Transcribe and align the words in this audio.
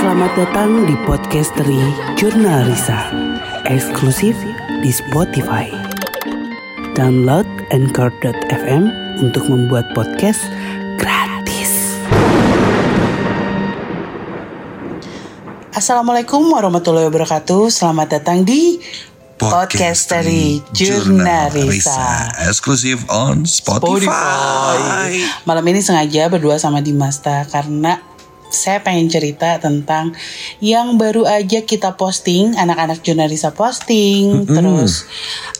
Selamat 0.00 0.32
datang 0.32 0.88
di 0.88 0.96
Podcastery 1.04 1.76
Jurnal 2.16 2.64
Risa. 2.72 3.12
Eksklusif 3.68 4.32
di 4.80 4.88
Spotify. 4.88 5.68
Download 6.96 7.44
Anchor.fm 7.68 8.88
untuk 9.20 9.44
membuat 9.52 9.92
podcast 9.92 10.40
gratis. 10.96 12.00
Assalamualaikum 15.76 16.48
warahmatullahi 16.48 17.04
wabarakatuh. 17.12 17.68
Selamat 17.68 18.16
datang 18.16 18.48
di 18.48 18.80
Podcastery 19.36 20.64
Jurnal 20.72 21.52
Risa. 21.52 22.32
Eksklusif 22.48 23.04
on 23.12 23.44
Spotify. 23.44 24.08
Spotify. 24.08 25.12
Malam 25.44 25.64
ini 25.68 25.84
sengaja 25.84 26.32
berdua 26.32 26.56
sama 26.56 26.80
Dimasta 26.80 27.44
karena 27.52 28.00
saya 28.50 28.82
pengen 28.82 29.08
cerita 29.08 29.56
tentang 29.62 30.12
yang 30.58 30.98
baru 30.98 31.26
aja 31.26 31.62
kita 31.62 31.94
posting, 31.94 32.58
anak-anak 32.58 33.00
Jurnalisa 33.00 33.54
posting, 33.54 34.44
terus 34.46 35.06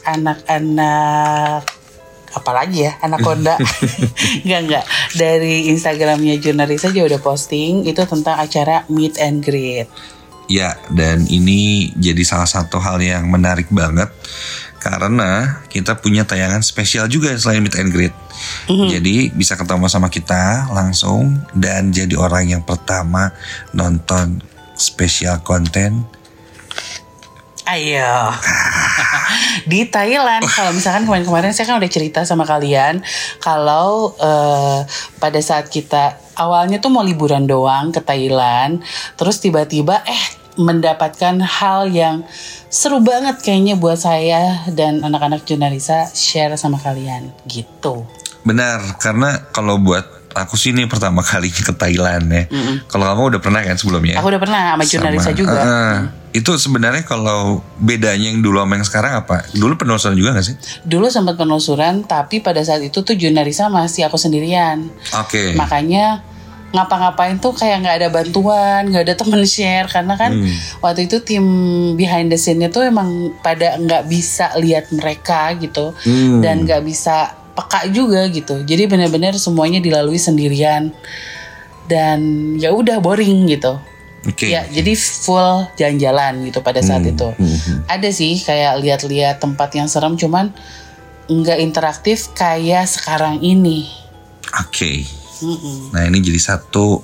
anak-anak 0.05 1.65
apalagi 2.31 2.87
ya 2.87 2.95
anak 3.03 3.27
Honda. 3.27 3.59
Nggak 4.47 4.61
nggak. 4.71 4.85
Dari 5.19 5.71
Instagramnya 5.71 6.39
Jurnalisa 6.39 6.91
aja 6.91 7.03
udah 7.03 7.21
posting 7.23 7.87
itu 7.87 8.03
tentang 8.07 8.39
acara 8.39 8.87
meet 8.87 9.19
and 9.19 9.43
greet. 9.43 9.91
Ya, 10.51 10.75
dan 10.91 11.31
ini 11.31 11.95
jadi 11.95 12.27
salah 12.27 12.51
satu 12.51 12.83
hal 12.83 12.99
yang 12.99 13.31
menarik 13.31 13.71
banget 13.71 14.11
karena 14.81 15.61
kita 15.69 16.01
punya 16.01 16.25
tayangan 16.25 16.65
spesial 16.65 17.07
juga 17.07 17.37
selain 17.37 17.61
meet 17.61 17.77
and 17.77 17.93
greet. 17.93 18.15
Jadi 18.67 19.29
bisa 19.37 19.55
ketemu 19.55 19.87
sama 19.93 20.09
kita 20.09 20.73
langsung 20.73 21.45
dan 21.53 21.93
jadi 21.93 22.17
orang 22.17 22.49
yang 22.49 22.65
pertama 22.65 23.31
nonton 23.77 24.41
spesial 24.75 25.45
konten. 25.45 26.09
Ayo. 27.69 28.35
Di 29.71 29.87
Thailand. 29.87 30.43
Kalau 30.43 30.75
misalkan 30.75 31.07
kemarin-kemarin 31.07 31.55
saya 31.55 31.71
kan 31.71 31.79
udah 31.79 31.93
cerita 31.93 32.25
sama 32.27 32.43
kalian 32.43 33.05
kalau 33.39 34.17
eh, 34.19 34.81
pada 35.23 35.41
saat 35.45 35.71
kita 35.71 36.19
awalnya 36.41 36.81
tuh 36.81 36.91
mau 36.91 37.05
liburan 37.05 37.45
doang 37.45 37.93
ke 37.93 38.01
Thailand 38.01 38.81
terus 39.15 39.39
tiba-tiba 39.45 40.03
eh 40.09 40.25
mendapatkan 40.57 41.39
hal 41.39 41.91
yang 41.91 42.27
seru 42.67 42.99
banget 42.99 43.39
kayaknya 43.43 43.75
buat 43.75 43.99
saya 43.99 44.67
dan 44.71 45.03
anak-anak 45.03 45.43
jurnalisa 45.45 46.09
share 46.11 46.55
sama 46.57 46.79
kalian 46.79 47.31
gitu. 47.47 48.07
Benar, 48.41 48.97
karena 48.97 49.37
kalau 49.53 49.77
buat 49.77 50.03
aku 50.33 50.55
sih 50.55 50.71
ini 50.71 50.87
pertama 50.87 51.21
kali 51.31 51.51
ke 51.51 51.75
Thailand 51.75 52.27
ya. 52.31 52.45
Kalau 52.87 53.05
kamu 53.11 53.37
udah 53.37 53.41
pernah 53.43 53.61
kan 53.61 53.77
sebelumnya? 53.77 54.23
Aku 54.23 54.31
udah 54.31 54.41
pernah 54.41 54.75
sama 54.75 54.85
jurnalisa 54.87 55.31
Sama, 55.31 55.39
juga. 55.39 55.59
eh, 55.61 55.97
itu 56.31 56.51
sebenarnya 56.55 57.03
kalau 57.03 57.59
bedanya 57.77 58.31
yang 58.31 58.39
dulu 58.39 58.63
sama 58.63 58.79
yang 58.79 58.87
sekarang 58.87 59.13
apa? 59.19 59.43
Dulu 59.51 59.75
penelusuran 59.75 60.15
juga 60.15 60.39
gak 60.39 60.47
sih? 60.47 60.57
Dulu 60.87 61.11
sempat 61.11 61.35
penelusuran 61.35 62.07
tapi 62.07 62.39
pada 62.39 62.63
saat 62.63 62.81
itu 62.81 63.03
tuh 63.03 63.19
jurnalisa 63.19 63.67
masih 63.67 64.07
aku 64.07 64.15
sendirian. 64.17 64.87
Oke. 65.19 65.53
makanya 65.59 66.23
ngapa-ngapain 66.71 67.43
tuh 67.43 67.51
kayak 67.51 67.83
nggak 67.83 67.97
ada 67.99 68.09
bantuan 68.15 68.87
nggak 68.91 69.05
ada 69.11 69.15
temen 69.19 69.43
share. 69.47 69.87
Karena 69.91 70.15
kan 70.15 70.39
waktu 70.79 71.11
itu 71.11 71.19
tim 71.23 71.45
behind 71.99 72.31
the 72.31 72.39
scene-nya 72.39 72.71
tuh 72.71 72.87
emang 72.87 73.35
pada 73.43 73.79
nggak 73.79 74.07
bisa 74.07 74.55
lihat 74.59 74.91
mereka 74.95 75.55
gitu. 75.59 75.93
Hmm. 76.07 76.41
dan 76.41 76.63
nggak 76.65 76.83
bisa 76.87 77.35
peka 77.55 77.91
juga 77.91 78.25
gitu. 78.31 78.63
Jadi 78.63 78.87
benar-benar 78.87 79.35
semuanya 79.37 79.83
dilalui 79.83 80.19
sendirian. 80.19 80.95
Dan 81.91 82.55
ya 82.57 82.71
udah 82.71 83.03
boring 83.03 83.51
gitu. 83.51 83.79
Oke. 84.21 84.53
ya 84.53 84.69
jadi 84.69 84.93
full 85.01 85.65
jalan-jalan 85.81 86.45
gitu 86.45 86.61
pada 86.61 86.85
saat 86.85 87.01
Hmm, 87.09 87.13
itu. 87.17 87.29
Ada 87.89 88.09
sih 88.13 88.37
kayak 88.45 88.85
lihat-lihat 88.85 89.41
tempat 89.41 89.73
yang 89.73 89.89
serem 89.89 90.13
cuman 90.21 90.53
nggak 91.31 91.59
interaktif 91.63 92.29
kayak 92.37 92.85
sekarang 92.85 93.41
ini. 93.41 93.89
Oke. 94.61 95.20
Nah 95.93 96.03
ini 96.07 96.19
jadi 96.21 96.41
satu 96.41 97.03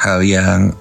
hal 0.00 0.22
yang 0.24 0.72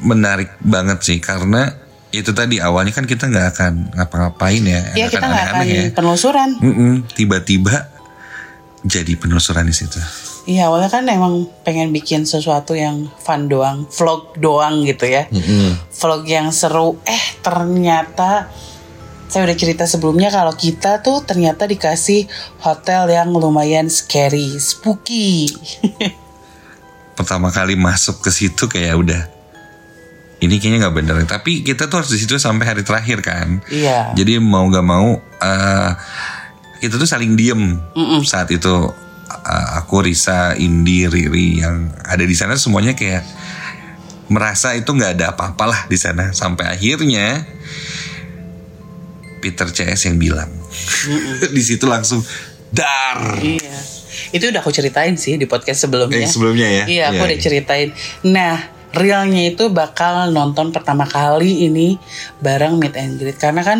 menarik 0.00 0.56
banget 0.64 0.98
sih 1.04 1.18
karena 1.20 1.76
itu 2.10 2.34
tadi 2.34 2.58
awalnya 2.58 2.90
kan 2.90 3.06
kita 3.06 3.30
nggak 3.30 3.48
akan 3.54 3.72
ngapa-ngapain 3.94 4.62
ya. 4.66 4.82
Iya 4.98 5.06
nggak 5.06 5.12
kita 5.14 5.26
nggak 5.26 5.46
akan 5.46 5.66
ya. 5.66 5.84
penelusuran. 5.94 6.50
Mm-mm, 6.58 6.92
Tiba-tiba 7.14 7.86
jadi 8.82 9.12
penelusuran 9.14 9.68
di 9.68 9.74
situ. 9.76 10.00
Iya 10.48 10.66
awalnya 10.66 10.90
kan 10.90 11.06
emang 11.06 11.46
pengen 11.62 11.94
bikin 11.94 12.26
sesuatu 12.26 12.74
yang 12.74 13.06
fun 13.22 13.46
doang, 13.46 13.86
vlog 13.92 14.34
doang 14.40 14.82
gitu 14.82 15.06
ya. 15.06 15.30
Vlog 15.94 16.26
yang 16.26 16.50
seru. 16.50 16.98
Eh 17.06 17.38
ternyata 17.44 18.50
saya 19.30 19.46
udah 19.46 19.54
cerita 19.54 19.86
sebelumnya 19.86 20.26
kalau 20.34 20.50
kita 20.50 21.06
tuh 21.06 21.22
ternyata 21.22 21.70
dikasih 21.70 22.26
hotel 22.58 23.06
yang 23.14 23.30
lumayan 23.30 23.86
scary, 23.86 24.58
spooky. 24.58 25.46
Pertama 27.18 27.54
kali 27.54 27.78
masuk 27.78 28.26
ke 28.26 28.30
situ 28.34 28.66
kayak 28.66 28.98
udah 28.98 29.22
ini 30.42 30.58
kayaknya 30.58 30.88
nggak 30.88 30.96
bener. 30.98 31.14
Tapi 31.30 31.62
kita 31.62 31.86
tuh 31.86 32.02
harus 32.02 32.10
di 32.10 32.18
situ 32.18 32.42
sampai 32.42 32.74
hari 32.74 32.82
terakhir 32.82 33.22
kan. 33.22 33.62
Iya. 33.70 34.18
Jadi 34.18 34.42
mau 34.42 34.66
nggak 34.66 34.86
mau 34.86 35.22
eh, 35.22 35.90
kita 36.82 36.98
tuh 36.98 37.06
saling 37.06 37.38
diem 37.38 37.78
saat 38.26 38.50
itu 38.50 38.74
eh, 39.30 39.66
aku 39.78 40.10
Risa, 40.10 40.58
Indi, 40.58 41.06
Riri 41.06 41.62
yang 41.62 41.94
ada 42.02 42.26
di 42.26 42.34
sana 42.34 42.58
semuanya 42.58 42.98
kayak 42.98 43.22
merasa 44.26 44.74
itu 44.74 44.90
nggak 44.90 45.22
ada 45.22 45.38
apa-apalah 45.38 45.86
di 45.86 45.98
sana 45.98 46.34
sampai 46.34 46.66
akhirnya 46.66 47.46
Peter 49.40 49.66
CS 49.66 50.12
yang 50.12 50.20
bilang 50.20 50.52
di 51.56 51.62
situ 51.64 51.88
langsung 51.88 52.20
dar. 52.70 53.40
Iya. 53.42 53.76
Itu 54.30 54.52
udah 54.52 54.62
aku 54.62 54.70
ceritain 54.70 55.18
sih 55.18 55.34
di 55.34 55.48
podcast 55.48 55.88
sebelumnya. 55.88 56.22
Eh, 56.22 56.30
sebelumnya 56.30 56.68
ya? 56.68 56.84
Iya, 56.86 57.04
aku 57.10 57.24
Iya, 57.24 57.26
udah 57.26 57.38
iya. 57.38 57.42
ceritain. 57.42 57.88
Nah, 58.30 58.54
realnya 58.94 59.42
itu 59.50 59.70
bakal 59.70 60.30
nonton 60.30 60.70
pertama 60.70 61.06
kali 61.06 61.66
ini 61.66 61.98
bareng 62.42 62.78
meet 62.78 62.94
and 62.98 63.18
greet 63.18 63.38
karena 63.38 63.62
kan 63.62 63.78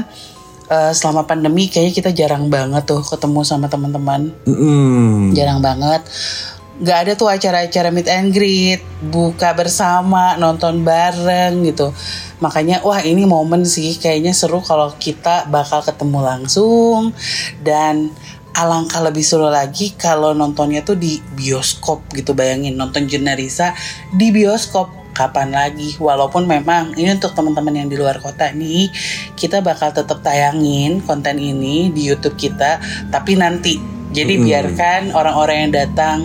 eh, 0.70 0.92
selama 0.94 1.26
pandemi 1.26 1.66
kayaknya 1.66 1.94
kita 1.94 2.10
jarang 2.14 2.46
banget 2.50 2.86
tuh 2.86 3.02
ketemu 3.02 3.40
sama 3.46 3.66
teman-teman. 3.70 4.30
Mm-mm. 4.46 5.34
Jarang 5.34 5.62
banget. 5.62 6.02
Gak 6.80 6.98
ada 7.04 7.12
tuh 7.12 7.28
acara-acara 7.28 7.92
meet 7.92 8.08
and 8.08 8.32
greet, 8.32 8.80
buka 9.04 9.52
bersama, 9.52 10.40
nonton 10.40 10.80
bareng 10.80 11.60
gitu. 11.68 11.92
Makanya 12.40 12.80
wah 12.82 13.04
ini 13.04 13.28
momen 13.28 13.68
sih 13.68 13.96
kayaknya 14.00 14.32
seru 14.32 14.64
kalau 14.64 14.92
kita 14.96 15.46
bakal 15.48 15.84
ketemu 15.84 16.18
langsung. 16.24 17.12
Dan 17.60 18.10
alangkah 18.56 19.00
lebih 19.04 19.22
seru 19.22 19.46
lagi 19.46 19.94
kalau 19.94 20.34
nontonnya 20.34 20.82
tuh 20.82 20.96
di 20.96 21.20
bioskop 21.36 22.02
gitu 22.16 22.32
bayangin. 22.32 22.74
Nonton 22.74 23.06
Jurnalisa 23.06 23.76
di 24.10 24.32
bioskop. 24.32 24.98
Kapan 25.10 25.52
lagi? 25.52 25.98
Walaupun 26.00 26.46
memang 26.46 26.96
ini 26.96 27.12
untuk 27.12 27.34
teman-teman 27.34 27.76
yang 27.76 27.88
di 27.90 27.98
luar 27.98 28.22
kota 28.22 28.54
nih 28.54 28.88
kita 29.34 29.58
bakal 29.60 29.92
tetap 29.92 30.22
tayangin 30.22 31.02
konten 31.04 31.36
ini 31.36 31.92
di 31.92 32.08
YouTube 32.08 32.38
kita. 32.38 32.80
Tapi 33.10 33.34
nanti 33.36 33.99
jadi 34.10 34.34
biarkan 34.42 35.14
orang-orang 35.14 35.56
yang 35.68 35.72
datang 35.72 36.18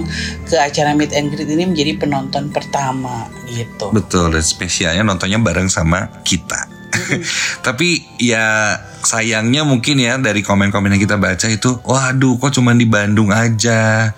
ke 0.46 0.58
acara 0.58 0.98
meet 0.98 1.14
and 1.14 1.30
greet 1.34 1.50
ini 1.50 1.70
menjadi 1.70 2.02
penonton 2.02 2.50
pertama 2.50 3.30
gitu 3.50 3.94
Betul, 3.94 4.34
dan 4.34 4.44
spesialnya 4.44 5.04
nontonnya 5.06 5.38
bareng 5.40 5.70
sama 5.70 6.10
kita. 6.26 6.68
Tapi 7.66 8.04
ya 8.18 8.78
sayangnya 9.04 9.68
mungkin 9.68 10.00
ya 10.00 10.18
dari 10.18 10.42
komen-komen 10.42 10.96
yang 10.96 11.02
kita 11.02 11.20
baca 11.20 11.48
itu, 11.48 11.78
waduh 11.86 12.40
kok 12.40 12.56
cuma 12.56 12.74
di 12.74 12.88
Bandung 12.88 13.30
aja. 13.30 14.12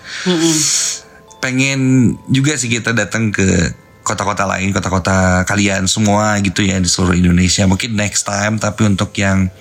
Pengen 1.41 2.13
juga 2.29 2.55
sih 2.55 2.71
kita 2.71 2.93
datang 2.93 3.29
ke 3.33 3.73
kota-kota 4.01 4.47
lain, 4.47 4.71
kota-kota 4.71 5.43
kalian 5.43 5.83
semua 5.85 6.39
gitu 6.39 6.63
ya 6.63 6.79
di 6.79 6.87
seluruh 6.87 7.17
Indonesia. 7.17 7.67
Mungkin 7.67 7.97
next 7.97 8.23
time, 8.23 8.55
tapi 8.55 8.87
untuk 8.87 9.11
yang 9.19 9.51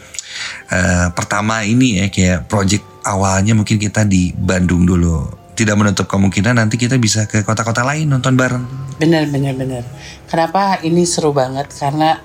eh, 0.71 1.09
pertama 1.13 1.63
ini 1.63 2.03
ya 2.03 2.07
kayak 2.11 2.51
project 2.51 2.85
awalnya 3.07 3.55
mungkin 3.55 3.79
kita 3.79 4.05
di 4.07 4.35
Bandung 4.35 4.85
dulu. 4.85 5.29
Tidak 5.57 5.73
menutup 5.73 6.05
kemungkinan 6.05 6.61
nanti 6.61 6.77
kita 6.77 7.01
bisa 7.01 7.25
ke 7.25 7.41
kota-kota 7.41 7.81
lain 7.81 8.13
nonton 8.13 8.37
bareng. 8.37 8.65
Bener 9.01 9.25
bener 9.29 9.57
bener. 9.57 9.85
Kenapa 10.29 10.85
ini 10.85 11.09
seru 11.09 11.33
banget? 11.33 11.73
Karena 11.73 12.21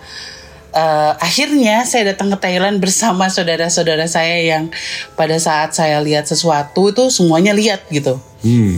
eh, 0.75 1.13
akhirnya 1.15 1.87
saya 1.87 2.11
datang 2.11 2.31
ke 2.35 2.37
Thailand 2.43 2.83
bersama 2.83 3.31
saudara-saudara 3.31 4.03
saya 4.11 4.35
yang 4.43 4.67
pada 5.15 5.39
saat 5.39 5.71
saya 5.71 6.03
lihat 6.03 6.27
sesuatu 6.27 6.91
itu 6.91 7.07
semuanya 7.07 7.55
lihat 7.55 7.87
gitu. 7.87 8.19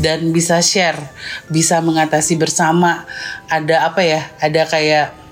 Dan 0.04 0.36
bisa 0.36 0.60
share, 0.60 1.00
bisa 1.48 1.80
mengatasi 1.80 2.36
bersama. 2.36 3.08
Ada 3.48 3.88
apa 3.88 4.04
ya? 4.04 4.28
Ada 4.44 4.68
kayak 4.68 5.23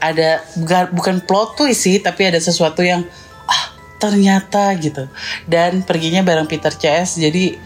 ada 0.00 0.44
bukan, 0.92 1.22
plot 1.24 1.60
twist 1.60 1.86
sih, 1.86 1.96
tapi 2.00 2.28
ada 2.28 2.40
sesuatu 2.40 2.84
yang 2.84 3.04
ah 3.46 3.64
ternyata 4.00 4.74
gitu. 4.76 5.08
Dan 5.48 5.82
perginya 5.82 6.22
bareng 6.24 6.48
Peter 6.48 6.72
CS, 6.72 7.20
jadi 7.20 7.56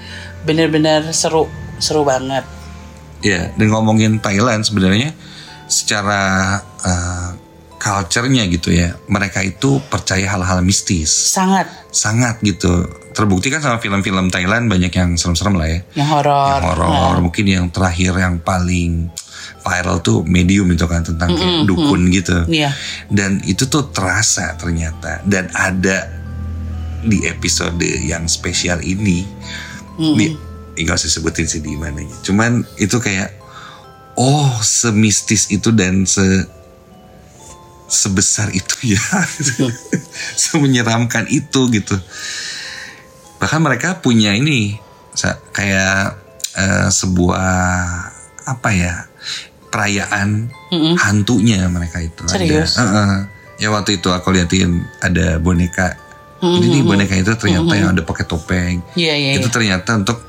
bener-bener 0.47 1.11
seru, 1.11 1.51
seru 1.83 2.07
banget. 2.07 2.45
Ya, 3.21 3.53
dan 3.53 3.69
ngomongin 3.69 4.23
Thailand 4.23 4.65
sebenarnya 4.65 5.13
secara 5.69 6.57
uh, 6.83 7.31
culture-nya 7.81 8.49
gitu 8.49 8.73
ya, 8.73 8.97
mereka 9.09 9.41
itu 9.45 9.81
percaya 9.89 10.25
hal-hal 10.29 10.61
mistis. 10.61 11.13
Sangat 11.13 11.81
Sangat 11.91 12.39
gitu. 12.47 12.87
Terbukti 13.11 13.51
kan 13.51 13.59
sama 13.59 13.83
film-film 13.83 14.31
Thailand 14.31 14.71
banyak 14.71 14.95
yang 14.95 15.19
serem-serem 15.19 15.59
lah 15.59 15.69
ya. 15.69 15.81
yang 15.99 16.09
horor. 16.09 16.61
Yang 16.63 16.67
horor, 16.71 17.17
mungkin 17.19 17.45
yang 17.51 17.67
terakhir 17.75 18.15
yang 18.15 18.39
paling 18.39 19.11
viral 19.61 20.01
tuh 20.01 20.25
medium 20.25 20.69
itu 20.73 20.85
kan 20.89 21.05
tentang 21.05 21.37
kayak 21.37 21.69
dukun 21.69 22.09
gitu. 22.11 22.49
Iya. 22.49 22.73
Dan 23.13 23.45
itu 23.45 23.69
tuh 23.69 23.93
terasa 23.93 24.57
ternyata 24.57 25.21
dan 25.29 25.53
ada 25.53 26.09
di 27.01 27.25
episode 27.25 27.81
yang 27.81 28.29
spesial 28.29 28.81
ini 28.85 29.25
di 30.01 30.27
nggak 30.81 30.97
usah 30.97 31.13
sebutin 31.13 31.49
sih 31.49 31.61
di 31.61 31.77
mananya. 31.77 32.17
Cuman 32.25 32.65
itu 32.81 32.97
kayak 33.01 33.37
oh 34.17 34.53
semistis 34.65 35.49
itu 35.53 35.73
dan 35.73 36.09
se 36.09 36.25
sebesar 37.91 38.55
itu 38.55 38.95
ya, 38.95 39.03
semenyeramkan 40.47 41.27
itu 41.27 41.67
gitu. 41.75 41.97
Bahkan 43.43 43.61
mereka 43.61 43.99
punya 43.99 44.37
ini 44.37 44.79
kayak 45.51 46.17
eh, 46.55 46.89
sebuah 46.89 47.51
apa 48.47 48.71
ya 48.73 49.10
perayaan 49.71 50.51
hantunya 50.99 51.65
mereka 51.71 52.03
itu. 52.03 52.27
Ada. 52.27 52.35
Serius? 52.35 52.77
Heeh. 52.77 53.13
Ya 53.61 53.69
waktu 53.71 54.03
itu 54.03 54.11
aku 54.11 54.35
liatin 54.35 54.83
ada 55.01 55.39
boneka. 55.39 55.95
Jadi 56.41 56.67
nih 56.73 56.83
boneka 56.83 57.15
itu 57.21 57.33
ternyata 57.37 57.73
yang 57.77 57.93
ada 57.93 58.03
pakai 58.03 58.25
topeng. 58.25 58.81
Iya, 58.97 59.13
iya, 59.13 59.31
Itu 59.37 59.53
iya. 59.53 59.55
ternyata 59.55 59.91
untuk 60.01 60.25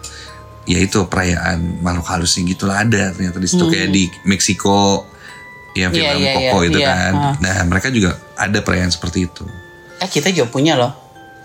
ya 0.68 0.78
itu 0.78 1.08
perayaan 1.08 1.82
makhluk 1.82 2.06
halusnya 2.06 2.46
gitulah 2.46 2.86
ada 2.86 3.10
ternyata 3.16 3.42
di 3.42 3.48
situ 3.50 3.66
kayak 3.66 3.90
di 3.90 4.06
Meksiko 4.30 5.10
ya 5.74 5.90
film 5.90 6.04
Iya, 6.04 6.12
iya, 6.20 6.32
Coco 6.36 6.58
iya, 6.62 6.68
itu 6.70 6.80
iya. 6.84 6.90
kan. 6.92 7.14
Ah. 7.16 7.36
Nah 7.40 7.56
mereka 7.66 7.88
juga 7.90 8.20
ada 8.36 8.60
perayaan 8.60 8.92
seperti 8.92 9.26
itu. 9.32 9.48
Eh 10.04 10.10
kita 10.12 10.30
juga 10.36 10.52
punya 10.52 10.76
loh. 10.76 10.92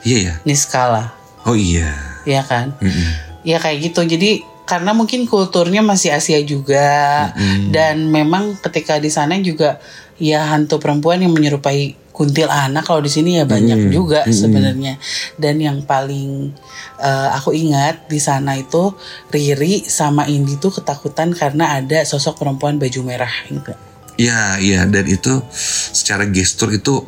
Iya 0.03 0.19
ya. 0.19 0.35
Niskala. 0.43 1.15
Oh 1.47 1.55
iya. 1.55 1.95
Iya 2.27 2.43
kan? 2.43 2.75
Mm-mm. 2.83 3.11
Ya 3.47 3.63
kayak 3.63 3.87
gitu. 3.87 4.03
Jadi 4.03 4.43
karena 4.67 4.91
mungkin 4.93 5.31
kulturnya 5.31 5.81
masih 5.81 6.11
Asia 6.13 6.43
juga 6.43 7.31
dan 7.71 8.11
memang 8.11 8.59
ketika 8.59 8.99
di 8.99 9.09
sana 9.09 9.39
juga 9.39 9.79
ya 10.19 10.43
hantu 10.51 10.83
perempuan 10.83 11.23
yang 11.23 11.33
menyerupai 11.33 12.07
kuntilanak 12.17 12.89
kalau 12.89 13.05
di 13.05 13.13
sini 13.13 13.37
ya 13.37 13.45
banyak 13.45 13.93
juga 13.93 14.25
sebenarnya. 14.25 14.97
Dan 15.37 15.61
yang 15.61 15.85
paling 15.85 16.49
eh, 16.97 17.29
aku 17.37 17.53
ingat 17.53 18.09
di 18.09 18.17
sana 18.17 18.57
itu 18.57 18.97
Riri 19.29 19.85
sama 19.85 20.25
Indi 20.25 20.57
tuh 20.57 20.73
ketakutan 20.81 21.37
karena 21.37 21.77
ada 21.77 22.01
sosok 22.09 22.41
perempuan 22.41 22.81
baju 22.81 23.01
merah 23.05 23.33
gitu. 23.53 23.77
Iya 24.17 24.57
iya 24.65 24.81
dan 24.89 25.05
itu 25.05 25.45
secara 25.93 26.25
gestur 26.25 26.73
itu 26.73 27.05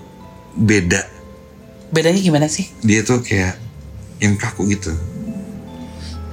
beda. 0.53 1.01
Bedanya 1.89 2.21
gimana 2.21 2.47
sih? 2.53 2.69
Dia 2.85 3.01
tuh 3.01 3.25
kayak 3.25 3.57
yang 4.21 4.37
kaku 4.37 4.69
gitu. 4.69 4.93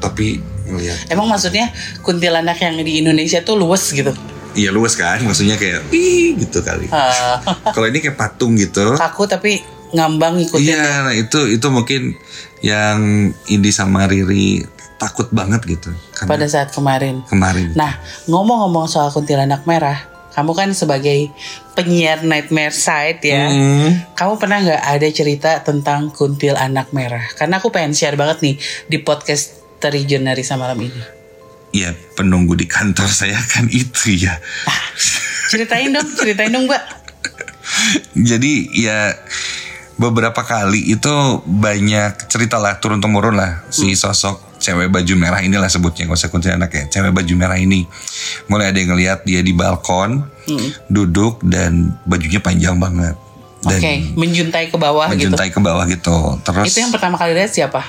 Tapi 0.04 0.55
ngeliat 0.66 0.98
Emang 1.08 1.26
maksudnya 1.26 1.70
kuntilanak 2.02 2.58
yang 2.58 2.76
di 2.78 3.00
Indonesia 3.00 3.40
tuh 3.40 3.56
luwes 3.56 3.90
gitu. 3.90 4.12
Iya 4.54 4.72
luas 4.72 4.96
kan, 4.96 5.20
maksudnya 5.20 5.56
kayak 5.56 5.92
ih 5.92 6.40
gitu 6.40 6.64
kali. 6.64 6.88
Eh, 6.88 7.36
Kalau 7.76 7.86
ini 7.86 8.00
kayak 8.00 8.16
patung 8.16 8.56
gitu. 8.56 8.96
kaku 8.96 9.28
tapi 9.28 9.60
ngambang 9.92 10.40
ngikutin 10.40 10.64
Iya, 10.64 11.04
nah 11.04 11.14
itu 11.14 11.44
itu 11.46 11.68
mungkin 11.68 12.16
yang 12.60 12.98
Indi 13.46 13.70
sama 13.70 14.08
Riri 14.08 14.64
takut 14.96 15.28
banget 15.30 15.60
gitu. 15.66 15.92
Karena 16.12 16.30
pada 16.32 16.48
saat 16.48 16.72
kemarin. 16.72 17.20
kemarin. 17.28 17.76
Nah, 17.76 18.00
ngomong-ngomong 18.26 18.88
soal 18.88 19.12
kuntilanak 19.12 19.68
merah, 19.68 20.00
kamu 20.32 20.52
kan 20.52 20.70
sebagai 20.72 21.36
penyiar 21.74 22.24
Nightmare 22.24 22.72
Side 22.72 23.20
ya, 23.22 23.52
Hmm. 23.52 24.08
kamu 24.16 24.40
pernah 24.40 24.64
nggak 24.64 24.84
ada 24.88 25.08
cerita 25.12 25.52
tentang 25.60 26.10
kuntilanak 26.10 26.92
merah? 26.92 27.28
Karena 27.36 27.60
aku 27.60 27.70
pengen 27.70 27.92
share 27.92 28.16
banget 28.16 28.40
nih 28.40 28.56
di 28.88 28.98
podcast 28.98 29.65
Terigionarisa 29.86 30.58
malam 30.58 30.82
ini. 30.82 31.02
Ya 31.70 31.94
penunggu 32.18 32.58
di 32.58 32.66
kantor 32.66 33.06
saya 33.06 33.38
kan 33.38 33.70
itu 33.70 34.18
ya. 34.18 34.34
Ceritain 35.54 35.94
dong, 35.94 36.10
ceritain 36.18 36.50
dong 36.50 36.66
mbak. 36.66 36.82
Jadi 38.18 38.74
ya 38.74 39.14
beberapa 39.96 40.42
kali 40.42 40.92
itu 40.92 41.14
banyak 41.46 42.28
cerita 42.28 42.60
lah 42.60 42.82
turun 42.84 43.00
temurun 43.00 43.38
lah 43.40 43.64
si 43.72 43.96
sosok 43.96 44.60
cewek 44.60 44.92
baju 44.92 45.14
merah 45.16 45.40
inilah 45.40 45.72
sebutnya 45.72 46.04
gak 46.12 46.20
usah 46.20 46.32
kuntilanak 46.32 46.72
ya 46.72 46.84
cewek 46.92 47.16
baju 47.16 47.34
merah 47.40 47.56
ini 47.56 47.88
mulai 48.52 48.76
ada 48.76 48.78
yang 48.84 48.92
ngeliat 48.92 49.24
dia 49.24 49.40
di 49.40 49.56
balkon 49.56 50.20
duduk 50.92 51.40
dan 51.48 51.96
bajunya 52.04 52.44
panjang 52.44 52.76
banget 52.76 53.16
dan 53.66 53.80
Oke, 53.82 53.94
menjuntai 54.14 54.66
ke 54.70 54.78
bawah 54.78 55.08
gitu. 55.10 55.32
menjuntai 55.32 55.50
ke 55.50 55.60
bawah 55.64 55.86
gitu 55.90 56.18
terus 56.44 56.70
Itu 56.70 56.86
yang 56.86 56.92
pertama 56.94 57.16
kali 57.18 57.34
lihat 57.34 57.50
siapa? 57.50 57.82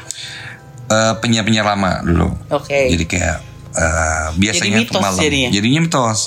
Eh, 0.91 1.15
penyiar-penyiar 1.19 1.67
lama 1.67 2.03
dulu 2.03 2.29
Oke. 2.51 2.91
jadi 2.93 3.05
kayak 3.05 3.37
eh, 3.75 4.29
biasanya 4.39 4.79
mitos 4.83 4.95
tuh 4.95 5.03
malam 5.03 5.21
jadinya. 5.21 5.51
jadinya 5.53 5.81
mitos 5.87 6.21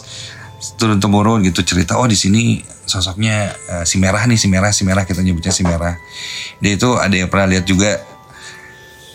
turun 0.75 0.99
temurun 0.99 1.39
gitu 1.47 1.63
cerita 1.63 1.95
oh 1.95 2.07
di 2.07 2.19
sini 2.19 2.59
sosoknya 2.83 3.55
eh, 3.55 3.83
si 3.87 3.95
merah 4.01 4.23
nih 4.27 4.39
si 4.39 4.47
merah 4.51 4.71
si 4.75 4.83
merah 4.83 5.07
kita 5.07 5.23
nyebutnya 5.23 5.53
si 5.55 5.63
merah 5.63 5.95
dia 6.59 6.75
itu 6.75 6.89
ada 6.99 7.15
yang 7.15 7.31
pernah 7.31 7.47
lihat 7.47 7.63
juga 7.63 7.99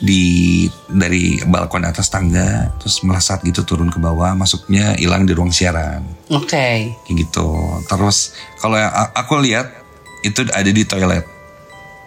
di 0.05 0.67
dari 0.91 1.39
balkon 1.47 1.87
atas 1.87 2.11
tangga 2.11 2.75
terus 2.83 3.01
melesat 3.07 3.41
gitu 3.47 3.63
turun 3.65 3.89
ke 3.89 3.97
bawah 3.97 4.35
masuknya 4.37 4.99
hilang 4.99 5.25
di 5.25 5.33
ruang 5.33 5.55
siaran 5.55 6.03
Oke. 6.29 6.93
kayak 6.93 7.15
gitu 7.15 7.79
terus 7.87 8.35
kalau 8.59 8.77
yang 8.77 8.91
aku 8.93 9.39
lihat 9.41 9.71
itu 10.27 10.45
ada 10.51 10.69
di 10.69 10.83
toilet 10.85 11.25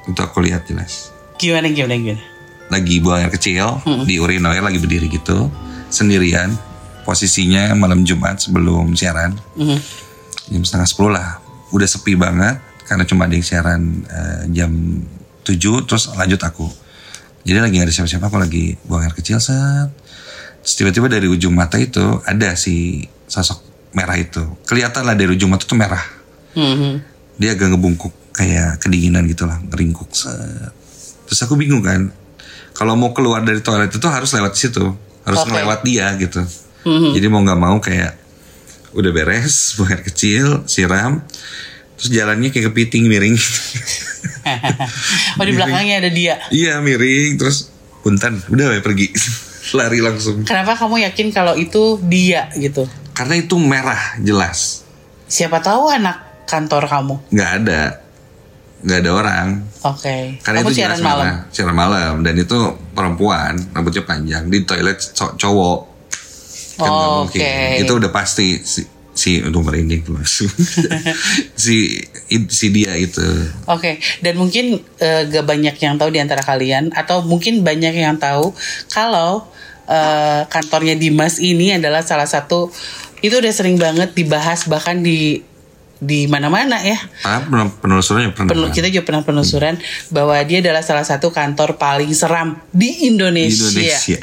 itu 0.06 0.20
aku 0.20 0.44
lihat 0.44 0.68
jelas 0.68 1.10
Gimana 1.38 1.70
gimana 1.70 1.94
gimana? 2.02 2.37
Lagi 2.68 3.00
buang 3.00 3.24
air 3.24 3.32
kecil 3.32 3.80
di 4.04 4.20
urinoir 4.20 4.60
lagi 4.60 4.80
berdiri 4.82 5.08
gitu. 5.08 5.48
Sendirian 5.88 6.52
posisinya 7.08 7.72
malam 7.74 8.04
Jumat 8.04 8.44
sebelum 8.44 8.96
siaran. 8.96 9.36
Mhm. 9.56 9.80
jam 10.48 10.64
setengah 10.64 10.88
sepuluh 10.88 11.12
lah. 11.12 11.44
Udah 11.76 11.84
sepi 11.84 12.16
banget 12.16 12.56
karena 12.88 13.04
cuma 13.04 13.28
ada 13.28 13.36
yang 13.36 13.44
siaran 13.44 13.82
eh, 14.08 14.42
jam 14.56 14.72
7 15.44 15.84
terus 15.84 16.08
lanjut 16.16 16.40
aku. 16.40 16.68
Jadi 17.44 17.60
lagi 17.60 17.80
gak 17.80 17.88
ada 17.88 17.94
siapa-siapa 17.96 18.28
aku 18.28 18.40
lagi 18.40 18.76
buang 18.88 19.04
air 19.04 19.16
kecil 19.16 19.40
set. 19.44 19.92
Terus 20.64 20.76
tiba-tiba 20.76 21.08
dari 21.12 21.28
ujung 21.28 21.52
mata 21.56 21.76
itu 21.80 22.04
ada 22.24 22.56
si 22.56 23.04
sosok 23.28 23.92
merah 23.92 24.16
itu. 24.16 24.44
Kelihatan 24.68 25.04
lah 25.04 25.16
dari 25.16 25.36
ujung 25.36 25.52
mata 25.52 25.68
tuh 25.68 25.76
merah. 25.80 26.04
Mhm. 26.58 27.16
dia 27.38 27.54
agak 27.54 27.70
ngebungkuk 27.70 28.34
kayak 28.34 28.82
kedinginan 28.82 29.26
gitu 29.30 29.46
lah 29.46 29.62
ngeringkuk 29.70 30.10
set. 30.10 30.74
terus 31.30 31.40
aku 31.46 31.54
bingung 31.54 31.86
kan 31.86 32.10
kalau 32.78 32.94
mau 32.94 33.10
keluar 33.10 33.42
dari 33.42 33.66
toilet 33.66 33.90
itu 33.90 34.06
harus 34.06 34.30
lewat 34.38 34.54
situ. 34.54 34.86
Harus 35.26 35.42
Oke. 35.44 35.50
ngelewat 35.50 35.82
dia 35.82 36.14
gitu. 36.22 36.46
Jadi 36.88 37.26
mau 37.28 37.42
nggak 37.44 37.60
mau 37.60 37.82
kayak 37.82 38.16
udah 38.96 39.12
beres 39.12 39.56
buang 39.76 39.92
air 39.92 40.02
kecil 40.06 40.64
siram 40.64 41.20
terus 41.98 42.14
jalannya 42.14 42.54
kayak 42.54 42.72
kepiting 42.72 43.10
miring. 43.10 43.36
Oh 45.38 45.44
di 45.44 45.52
belakangnya 45.52 46.00
ada 46.00 46.08
dia. 46.08 46.40
iya 46.56 46.80
miring 46.80 47.36
terus 47.36 47.68
punten 48.00 48.40
udah 48.48 48.72
we, 48.72 48.80
pergi. 48.80 49.12
Lari 49.78 50.00
langsung. 50.00 50.48
Kenapa 50.48 50.80
kamu 50.80 51.04
yakin 51.04 51.28
kalau 51.36 51.60
itu 51.60 52.00
dia 52.08 52.48
gitu? 52.56 52.88
karena 53.12 53.36
itu 53.36 53.58
merah 53.60 54.16
jelas. 54.22 54.88
Siapa 55.28 55.60
tahu 55.60 55.90
anak 55.92 56.48
kantor 56.48 56.88
kamu. 56.88 57.16
nggak 57.34 57.52
ada 57.60 57.82
nggak 58.86 59.00
ada 59.02 59.12
orang 59.14 59.48
Oke. 59.88 60.42
Karena 60.44 60.60
Kamu 60.64 60.70
itu 60.70 60.84
siaran 60.84 61.00
malam. 61.00 61.34
Siaran 61.54 61.78
malam 61.78 62.14
dan 62.26 62.36
itu 62.36 62.58
perempuan, 62.92 63.56
rambutnya 63.72 64.04
panjang 64.04 64.50
di 64.52 64.68
toilet 64.68 65.00
co- 65.16 65.36
cowok. 65.40 65.80
Kan 66.78 66.92
Oh, 66.92 67.26
oke. 67.26 67.42
Itu 67.80 67.98
udah 67.98 68.12
pasti 68.12 68.60
si 68.62 68.84
si 69.18 69.42
untuk 69.42 69.66
merinding 69.66 70.06
si 71.64 71.98
si 72.30 72.66
dia 72.70 72.94
itu. 73.00 73.26
Oke, 73.66 73.98
dan 74.22 74.38
mungkin 74.38 74.78
eh, 75.02 75.22
gak 75.26 75.46
banyak 75.48 75.74
yang 75.82 75.98
tahu 75.98 76.14
di 76.14 76.22
antara 76.22 76.46
kalian 76.46 76.94
atau 76.94 77.26
mungkin 77.26 77.66
banyak 77.66 77.98
yang 77.98 78.22
tahu 78.22 78.54
kalau 78.94 79.50
eh, 79.90 80.42
kantornya 80.52 80.94
Dimas 80.94 81.42
ini 81.42 81.74
adalah 81.74 82.06
salah 82.06 82.30
satu 82.30 82.70
itu 83.26 83.34
udah 83.34 83.50
sering 83.50 83.82
banget 83.82 84.14
dibahas 84.14 84.70
bahkan 84.70 85.02
di 85.02 85.42
di 85.98 86.30
mana-mana 86.30 86.78
ya. 86.82 86.98
Ah, 87.26 87.42
pen- 87.42 87.74
penelusurannya 87.82 88.32
pernah. 88.34 88.50
Penel- 88.54 88.74
kita 88.74 88.88
juga 88.90 89.04
pernah 89.06 89.24
penelusuran 89.26 89.76
bahwa 90.14 90.38
dia 90.46 90.62
adalah 90.62 90.86
salah 90.86 91.06
satu 91.06 91.34
kantor 91.34 91.82
paling 91.82 92.10
seram 92.14 92.62
di 92.70 92.88
di 92.88 93.14
Indonesia. 93.14 93.68
Indonesia. 93.74 94.20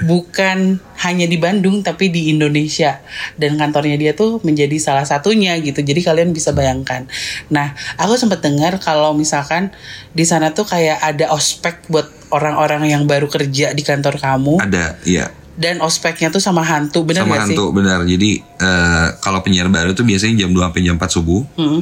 Bukan 0.00 0.80
hanya 1.04 1.28
di 1.28 1.36
Bandung 1.36 1.84
tapi 1.84 2.08
di 2.08 2.32
Indonesia 2.32 3.04
dan 3.36 3.60
kantornya 3.60 4.00
dia 4.00 4.12
tuh 4.16 4.40
menjadi 4.40 4.72
salah 4.80 5.04
satunya 5.04 5.52
gitu. 5.60 5.84
Jadi 5.84 6.00
kalian 6.00 6.32
bisa 6.32 6.56
bayangkan. 6.56 7.04
Nah, 7.52 7.76
aku 8.00 8.16
sempat 8.16 8.40
dengar 8.40 8.80
kalau 8.80 9.12
misalkan 9.12 9.76
di 10.16 10.24
sana 10.24 10.56
tuh 10.56 10.64
kayak 10.64 11.04
ada 11.04 11.28
ospek 11.36 11.84
buat 11.92 12.08
orang-orang 12.32 12.88
yang 12.88 13.04
baru 13.04 13.28
kerja 13.28 13.76
di 13.76 13.82
kantor 13.84 14.16
kamu. 14.16 14.64
Ada, 14.64 14.96
iya. 15.04 15.28
Dan 15.58 15.82
ospeknya 15.82 16.30
tuh 16.30 16.40
sama 16.40 16.62
hantu, 16.62 17.02
bener 17.02 17.26
sama 17.26 17.36
gak 17.36 17.50
sih? 17.50 17.56
hantu 17.56 17.66
benar. 17.74 18.00
Jadi 18.06 18.30
eh, 18.40 19.06
kalau 19.18 19.42
penyiar 19.42 19.68
baru 19.68 19.92
tuh 19.92 20.06
biasanya 20.06 20.46
jam 20.46 20.50
2 20.54 20.60
sampai 20.70 20.82
jam 20.86 20.96
4 20.96 21.10
subuh. 21.10 21.42
Hmm. 21.58 21.80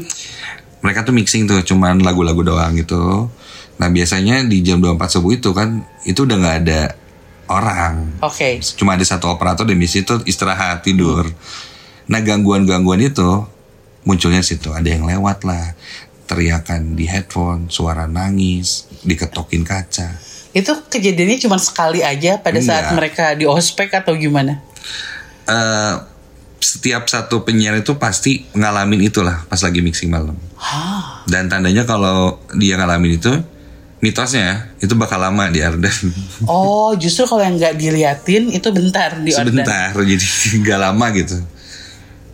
Mereka 0.78 1.02
tuh 1.04 1.14
mixing 1.14 1.44
tuh 1.46 1.60
cuman 1.62 2.00
lagu-lagu 2.02 2.40
doang 2.42 2.74
gitu. 2.78 3.28
Nah, 3.78 3.88
biasanya 3.90 4.42
di 4.46 4.62
jam 4.62 4.82
2 4.82 4.98
4 4.98 5.14
subuh 5.18 5.30
itu 5.34 5.54
kan 5.54 5.86
itu 6.02 6.26
udah 6.26 6.36
nggak 6.38 6.56
ada 6.66 6.80
orang. 7.48 8.18
Oke. 8.22 8.58
Cuma 8.76 8.94
ada 8.98 9.04
satu 9.06 9.30
operator 9.30 9.64
dan 9.64 9.78
di 9.78 9.88
situ 9.88 10.18
istirahat 10.26 10.82
tidur. 10.82 11.26
Nah, 12.08 12.20
gangguan-gangguan 12.24 13.00
itu 13.04 13.46
munculnya 14.08 14.42
situ. 14.42 14.72
Ada 14.72 14.98
yang 14.98 15.04
lewat 15.08 15.44
lah. 15.44 15.76
Teriakan 16.28 16.92
di 16.92 17.08
headphone, 17.08 17.72
suara 17.72 18.04
nangis, 18.04 18.84
diketokin 19.00 19.64
kaca. 19.64 20.12
Itu 20.58 20.74
kejadiannya 20.84 21.38
cuma 21.38 21.56
sekali 21.56 22.02
aja 22.02 22.36
pada 22.36 22.58
saat 22.58 22.90
Enggak. 22.90 22.96
mereka 22.98 23.24
di 23.32 23.46
ospek 23.46 23.94
atau 23.94 24.12
gimana? 24.12 24.58
eh 25.46 25.94
setiap 26.58 27.06
satu 27.06 27.40
penyiar 27.40 27.78
itu 27.78 27.96
pasti 27.96 28.44
ngalamin 28.52 29.00
itulah 29.00 29.46
pas 29.46 29.56
lagi 29.56 29.78
mixing 29.78 30.10
malam. 30.10 30.34
Hah. 30.58 31.22
Dan 31.24 31.46
tandanya 31.46 31.86
kalau 31.86 32.36
dia 32.52 32.74
ngalamin 32.74 33.14
itu, 33.14 33.30
mitosnya 33.98 34.68
itu 34.78 34.92
bakal 34.92 35.16
lama 35.18 35.48
di 35.48 35.62
Ardan. 35.62 35.94
Oh, 36.50 36.92
justru 36.94 37.24
kalau 37.24 37.40
yang 37.40 37.56
nggak 37.56 37.74
diliatin 37.74 38.50
itu 38.50 38.68
bentar 38.68 39.16
di. 39.16 39.30
Sebentar, 39.30 39.94
jadi 39.94 40.26
nggak 40.60 40.78
lama 40.82 41.06
gitu. 41.14 41.36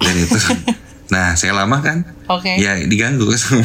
Dan 0.01 0.15
itu, 0.19 0.39
nah 1.15 1.37
saya 1.37 1.55
lama 1.55 1.79
kan, 1.79 2.03
Oke. 2.27 2.57
ya 2.59 2.81
diganggu 2.81 3.29
sama 3.37 3.63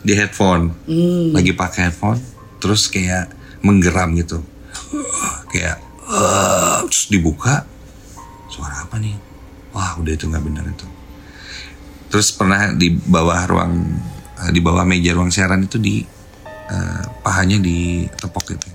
di 0.00 0.14
headphone, 0.14 0.70
Hmm. 0.86 1.34
lagi 1.34 1.50
pakai 1.50 1.90
headphone, 1.90 2.20
terus 2.60 2.86
kayak 2.86 3.32
menggeram 3.66 4.14
gitu, 4.14 4.38
kayak 5.50 5.82
"Eh," 6.06 6.78
terus 6.86 7.10
dibuka, 7.10 7.66
suara 8.46 8.86
apa 8.86 8.96
nih? 8.96 9.18
Wah 9.74 9.98
udah 9.98 10.12
itu 10.14 10.24
nggak 10.24 10.40
benar 10.40 10.64
itu. 10.64 10.86
Terus 12.06 12.30
pernah 12.30 12.70
di 12.72 12.94
bawah 12.94 13.42
ruang, 13.44 13.74
eh, 14.40 14.50
di 14.54 14.62
bawah 14.62 14.86
meja 14.86 15.12
ruang 15.12 15.28
siaran 15.28 15.66
itu 15.66 15.76
di 15.76 16.00
eh, 16.66 17.02
pahanya 17.20 17.58
ditepok 17.58 18.44
gitu. 18.54 18.66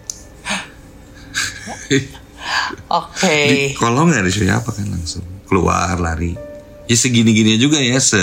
Oke. 2.92 3.36
di 3.48 3.58
kolong 3.76 4.12
nggak 4.12 4.24
ada 4.28 4.32
siapa 4.32 4.70
kan 4.72 4.88
langsung 4.90 5.24
keluar 5.48 5.96
lari 6.00 6.36
ya 6.88 6.96
segini-gini 6.96 7.56
juga 7.56 7.80
ya 7.80 8.00
se 8.00 8.20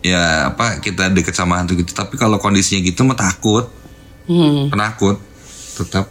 ya 0.00 0.52
apa 0.52 0.80
kita 0.80 1.12
deket 1.12 1.32
sama 1.32 1.60
hantu 1.60 1.76
gitu 1.78 1.92
tapi 1.92 2.16
kalau 2.16 2.36
kondisinya 2.36 2.84
gitu 2.84 3.04
mah 3.04 3.16
takut 3.16 3.68
Hmm. 4.26 4.74
penakut 4.74 5.22
tetap 5.76 6.06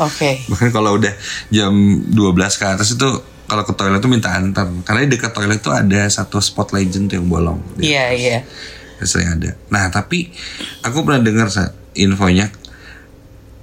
Oke. 0.00 0.40
bahkan 0.50 0.70
kalau 0.74 0.98
udah 0.98 1.14
jam 1.52 1.72
12 2.10 2.14
ke 2.34 2.64
atas 2.66 2.98
itu 2.98 3.08
kalau 3.44 3.62
ke 3.62 3.72
toilet 3.76 4.00
tuh 4.00 4.10
minta 4.10 4.34
antar 4.34 4.66
karena 4.82 5.04
di 5.06 5.10
dekat 5.14 5.32
toilet 5.36 5.60
tuh 5.60 5.72
ada 5.76 6.08
satu 6.08 6.40
spot 6.40 6.72
legend 6.74 7.12
tuh 7.12 7.20
yang 7.20 7.28
bolong 7.28 7.60
Iya, 7.78 8.04
iya. 8.16 8.38
sering 9.04 9.36
ada 9.36 9.52
nah 9.68 9.92
tapi 9.92 10.32
aku 10.80 11.04
pernah 11.04 11.20
dengar 11.20 11.52
infonya 11.92 12.48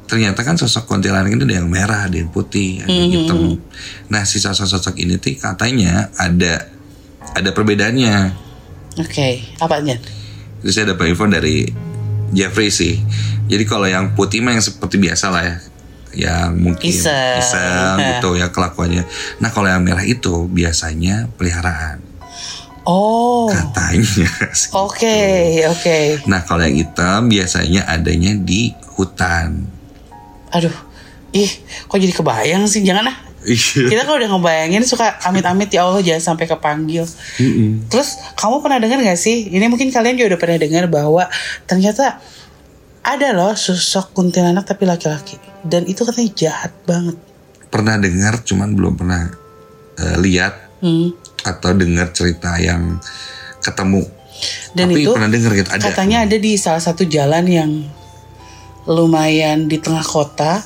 ternyata 0.06 0.44
kan 0.44 0.60
sosok 0.60 0.86
kuntilanak 0.92 1.34
itu 1.34 1.48
ada 1.48 1.56
yang 1.64 1.72
merah 1.72 2.06
ada 2.06 2.14
yang 2.20 2.30
putih 2.30 2.84
ada 2.84 2.92
yang 2.94 3.10
hitam 3.10 3.58
nah 4.12 4.22
si 4.28 4.38
sosok-sosok 4.38 5.02
ini 5.02 5.18
tuh 5.18 5.34
katanya 5.40 6.14
ada 6.20 6.70
ada 7.34 7.50
perbedaannya 7.56 8.42
Oke. 9.00 9.56
Apanya? 9.64 9.96
Terus 10.60 10.74
saya 10.76 10.92
dapat 10.92 11.16
info 11.16 11.24
dari 11.32 11.64
Jeffrey 12.32 12.72
sih 12.72 13.00
jadi 13.48 13.64
kalau 13.68 13.88
yang 13.88 14.16
putih 14.16 14.40
mah 14.40 14.56
yang 14.56 14.64
seperti 14.64 14.98
biasa 14.98 15.28
lah 15.32 15.44
ya 15.44 15.56
yang 16.12 16.60
mungkin 16.60 16.92
Iseng. 16.92 17.40
iseng 17.40 17.96
gitu 18.16 18.36
ya 18.36 18.52
kelakuannya 18.52 19.04
nah 19.40 19.48
kalau 19.52 19.72
yang 19.72 19.84
merah 19.84 20.04
itu 20.04 20.48
biasanya 20.52 21.32
peliharaan 21.40 22.12
Oh. 22.82 23.46
katanya. 23.46 24.26
Oke, 24.74 25.62
oke. 25.70 26.26
Nah 26.26 26.42
kalau 26.42 26.66
yang 26.66 26.82
hitam 26.82 27.30
biasanya 27.30 27.86
adanya 27.86 28.34
di 28.34 28.74
hutan. 28.98 29.70
Aduh. 30.50 30.74
Ih, 31.32 31.62
kok 31.86 32.02
jadi 32.02 32.10
kebayang 32.10 32.66
sih? 32.66 32.82
Jangan 32.82 33.14
ah. 33.14 33.18
Kita 33.42 34.06
kalau 34.06 34.22
udah 34.22 34.30
ngebayangin 34.38 34.86
suka 34.86 35.18
amit-amit 35.26 35.74
ya 35.74 35.82
Allah 35.84 35.98
jangan 36.00 36.34
sampai 36.34 36.46
kepanggil. 36.46 37.06
Terus 37.90 38.10
kamu 38.38 38.62
pernah 38.62 38.78
dengar 38.78 39.02
gak 39.02 39.18
sih? 39.18 39.50
Ini 39.50 39.66
mungkin 39.66 39.90
kalian 39.90 40.14
juga 40.14 40.38
udah 40.38 40.42
pernah 40.42 40.58
dengar 40.62 40.86
bahwa 40.86 41.26
ternyata 41.66 42.22
ada 43.02 43.34
loh 43.34 43.58
sosok 43.58 44.14
kuntilanak 44.14 44.62
tapi 44.62 44.86
laki-laki 44.86 45.42
dan 45.66 45.90
itu 45.90 46.06
katanya 46.06 46.30
jahat 46.38 46.72
banget. 46.86 47.18
Pernah 47.74 47.98
dengar 47.98 48.46
cuman 48.46 48.78
belum 48.78 48.94
pernah 48.94 49.26
eh, 49.98 50.18
lihat 50.22 50.70
Hmm. 50.82 51.14
atau 51.46 51.78
dengar 51.78 52.10
cerita 52.10 52.58
yang 52.58 52.98
ketemu. 53.62 54.02
Dan 54.74 54.90
Tapi 54.90 55.06
itu 55.06 55.14
pernah 55.14 55.30
dengar 55.30 55.54
gitu 55.54 55.70
ada. 55.70 55.82
katanya 55.82 56.26
ada 56.26 56.38
di 56.42 56.58
salah 56.58 56.82
satu 56.82 57.06
jalan 57.06 57.46
yang 57.46 57.72
lumayan 58.90 59.70
di 59.70 59.78
tengah 59.78 60.02
kota 60.02 60.66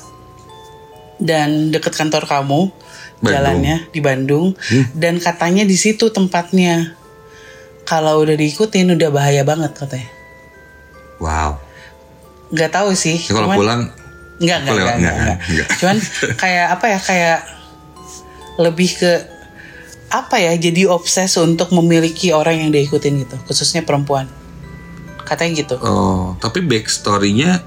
dan 1.18 1.70
deket 1.70 1.92
kantor 1.92 2.24
kamu 2.24 2.70
Bandung. 3.16 3.32
jalannya 3.32 3.76
di 3.90 4.00
Bandung 4.00 4.48
dan 4.94 5.18
katanya 5.18 5.64
di 5.64 5.74
situ 5.74 6.10
tempatnya 6.10 6.94
kalau 7.84 8.20
udah 8.20 8.34
diikutin 8.34 8.92
udah 8.92 9.10
bahaya 9.10 9.42
banget 9.42 9.72
katanya 9.74 10.10
Wow. 11.16 11.58
nggak 12.48 12.72
tahu 12.72 12.92
sih 12.92 13.16
Jadi 13.18 13.32
kalau 13.32 13.48
cuman- 13.48 13.58
pulang 13.58 13.82
nggak 14.36 14.58
nggak 14.58 14.68
aku 14.68 14.76
lewat, 14.76 14.86
nggak, 14.86 14.98
nggak, 15.00 15.16
nggak, 15.16 15.38
nggak. 15.38 15.38
nggak. 15.50 15.68
cuman 15.78 15.98
kayak 16.44 16.66
apa 16.70 16.86
ya 16.86 17.00
kayak 17.00 17.40
lebih 18.58 18.90
ke 18.94 19.12
apa 20.06 20.36
ya 20.38 20.52
jadi 20.54 20.88
obses 20.88 21.32
untuk 21.36 21.72
memiliki 21.72 22.30
orang 22.30 22.60
yang 22.60 22.70
diikutin 22.70 23.16
gitu 23.22 23.36
khususnya 23.44 23.82
perempuan 23.82 24.28
katanya 25.24 25.52
gitu 25.58 25.76
oh 25.78 26.36
tapi 26.38 26.62
backstorynya 26.62 27.64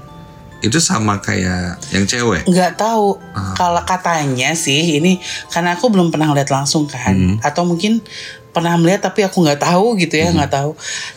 itu 0.59 0.75
sama 0.77 1.17
kayak 1.17 1.79
yang 1.89 2.03
cewek. 2.03 2.43
nggak 2.43 2.75
tahu 2.75 3.15
Ah. 3.31 3.55
kalau 3.55 3.79
katanya 3.81 4.51
sih 4.53 4.97
ini 4.97 5.17
karena 5.47 5.73
aku 5.73 5.87
belum 5.87 6.09
pernah 6.09 6.31
lihat 6.31 6.49
langsung 6.49 6.83
kan 6.83 7.15
Hmm. 7.15 7.35
atau 7.39 7.63
mungkin 7.63 8.03
pernah 8.49 8.75
melihat 8.75 9.07
tapi 9.07 9.23
aku 9.23 9.39
nggak 9.39 9.61
tahu 9.61 9.95
gitu 9.95 10.15
ya 10.15 10.27
Hmm. 10.27 10.35
nggak 10.35 10.51
tahu 10.51 10.71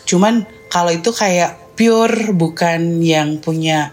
cuman 0.04 0.34
kalau 0.68 0.88
itu 0.88 1.10
kayak 1.10 1.58
pure 1.72 2.30
bukan 2.30 3.00
yang 3.00 3.36
punya 3.36 3.90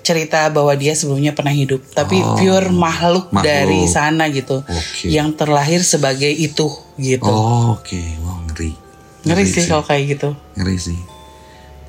cerita 0.00 0.46
bahwa 0.48 0.76
dia 0.76 0.92
sebelumnya 0.92 1.32
pernah 1.32 1.50
hidup 1.50 1.80
tapi 1.90 2.20
Oh. 2.20 2.36
pure 2.36 2.68
makhluk, 2.68 3.32
Makhluk. 3.32 3.40
dari 3.42 3.88
sana 3.88 4.28
gitu 4.28 4.60
Oke. 4.60 5.08
yang 5.08 5.32
terlahir 5.32 5.80
sebagai 5.80 6.28
itu 6.28 6.68
gitu 6.94 7.24
Oh, 7.24 7.74
oke. 7.74 7.98
Wow, 8.20 8.44
ngeri. 8.46 8.76
ngeri 9.24 9.44
sih 9.44 9.64
kalau 9.64 9.80
kayak 9.82 10.04
gitu 10.12 10.36
Ngeri 10.54 10.76
sih. 10.76 10.98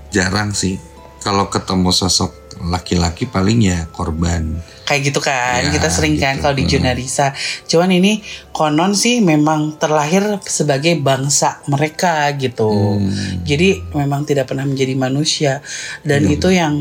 Jarang 0.09 0.55
sih. 0.55 0.79
Kalau 1.19 1.49
ketemu 1.49 1.91
sosok 1.91 2.31
laki-laki 2.61 3.25
paling 3.25 3.59
ya 3.61 3.87
korban. 3.89 4.59
kayak 4.83 5.01
gitu 5.03 5.17
kan 5.17 5.59
Ya, 5.59 5.73
kita 5.73 5.89
sering 5.89 6.13
kan 6.15 6.35
gitu. 6.35 6.41
kalau 6.41 6.55
di 6.55 6.65
Junarisa 6.65 7.33
cuman 7.65 7.89
ini 7.91 8.21
konon 8.51 8.93
sih 8.93 9.17
memang 9.17 9.75
terlahir 9.75 10.21
sebagai 10.41 10.93
bangsa 10.97 11.59
mereka 11.65 12.29
gitu 12.33 12.69
Hmm. 12.69 13.41
jadi 13.41 13.81
memang 13.91 14.23
tidak 14.23 14.45
pernah 14.45 14.63
menjadi 14.63 14.93
manusia 14.93 15.65
dan 16.01 16.21
Iya, 16.23 16.31
itu 16.31 16.49
yang 16.49 16.73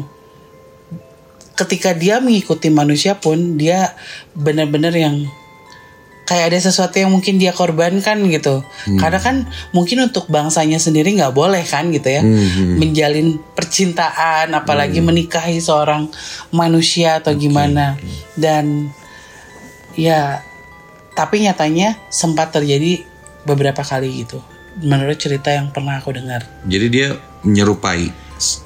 ketika 1.55 1.91
dia 1.93 2.19
mengikuti 2.19 2.69
manusia 2.69 3.15
pun 3.15 3.55
dia 3.55 3.95
benar-benar 4.33 4.93
yang 4.93 5.25
kayak 6.25 6.49
ada 6.49 6.59
sesuatu 6.59 6.97
yang 6.97 7.09
mungkin 7.09 7.37
dia 7.37 7.51
korbankan 7.51 8.17
gitu 8.27 8.65
Hmm. 8.85 8.97
karena 8.97 9.19
kan 9.19 9.37
mungkin 9.71 10.01
untuk 10.03 10.25
bangsanya 10.27 10.77
sendiri 10.77 11.13
nggak 11.13 11.33
boleh 11.33 11.61
kan 11.63 11.89
gitu 11.89 12.09
ya 12.09 12.21
Hmm. 12.21 12.77
menjalin 12.77 13.37
percintaan 13.53 14.49
apalagi 14.51 15.01
menikahi 15.01 15.59
seorang 15.59 16.09
manusia 16.51 17.21
atau 17.21 17.33
gimana 17.33 18.01
dan 18.35 18.89
ya 19.95 20.41
tapi 21.13 21.41
nyatanya 21.41 22.01
sempat 22.09 22.51
terjadi 22.51 23.05
beberapa 23.45 23.81
kali 23.81 24.25
gitu 24.25 24.41
menurut 24.77 25.15
cerita 25.15 25.49
yang 25.49 25.71
pernah 25.71 25.97
aku 25.97 26.11
dengar 26.11 26.43
Jadi 26.65 26.87
dia 26.89 27.09
menyerupai. 27.43 28.11